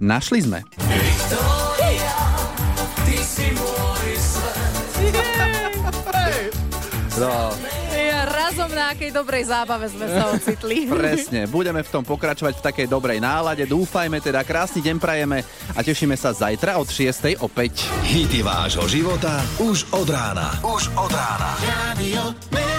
Našli 0.01 0.41
sme. 0.45 0.61
Ty 0.79 1.64
na 8.85 8.93
akej 8.93 9.17
dobrej 9.17 9.49
zábave 9.49 9.89
sme 9.89 10.07
sa 10.13 10.29
ocitli. 10.29 10.85
Presne, 10.93 11.49
budeme 11.49 11.81
v 11.81 11.89
tom 11.89 12.05
pokračovať 12.05 12.61
v 12.61 12.65
takej 12.69 12.87
dobrej 12.93 13.17
nálade. 13.17 13.65
Dúfajme 13.65 14.21
teda, 14.21 14.45
krásny 14.45 14.85
deň 14.85 14.97
prajeme 15.01 15.41
a 15.73 15.81
tešíme 15.81 16.13
sa 16.21 16.37
zajtra 16.37 16.77
od 16.77 16.93
6. 16.93 17.41
opäť. 17.41 17.89
Hity 18.05 18.45
vášho 18.45 18.85
života 18.85 19.41
už 19.57 19.89
od 19.97 20.09
rána. 20.13 20.61
Už 20.61 20.93
od 21.01 21.09
rána. 21.09 21.57
Radio. 21.65 22.74